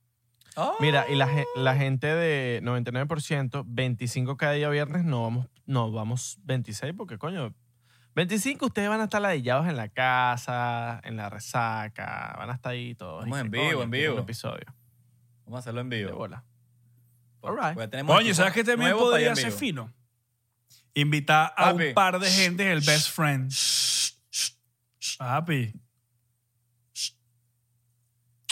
[0.54, 0.74] Oh.
[0.80, 6.38] Mira, y la, la gente de 99%, 25 cada día viernes, no vamos, no vamos
[6.44, 7.52] 26 porque, coño,
[8.14, 12.72] 25 ustedes van a estar ladillados en la casa, en la resaca, van a estar
[12.72, 13.24] ahí todos.
[13.24, 14.14] Vamos en vivo, coño, en quiero vivo.
[14.14, 14.64] Un eepisodio
[15.44, 16.16] Vamos a hacerlo en de vivo.
[16.16, 16.44] bola.
[17.40, 17.90] Porque All right.
[17.90, 19.92] tenemos Oye, ¿sabes qué también podría en ser fino?
[20.94, 21.88] Invitar a Papi.
[21.88, 23.50] un par de gente, el best friend.
[25.18, 25.72] Papi.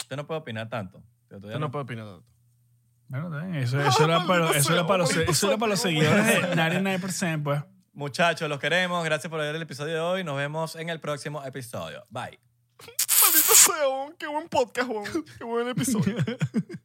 [0.01, 1.03] Usted no puede opinar tanto.
[1.29, 2.25] Yo no puedo opinar tanto.
[3.07, 6.41] Bueno, eso, eso era para, eso era para los, eso era para los seguidores de
[6.55, 7.63] 99%, pues.
[7.93, 9.03] Muchachos, los queremos.
[9.05, 10.23] Gracias por ver el episodio de hoy.
[10.23, 12.05] Nos vemos en el próximo episodio.
[12.09, 12.39] Bye.
[12.77, 14.89] Maldito sea, qué buen podcast,
[15.37, 16.17] qué buen episodio.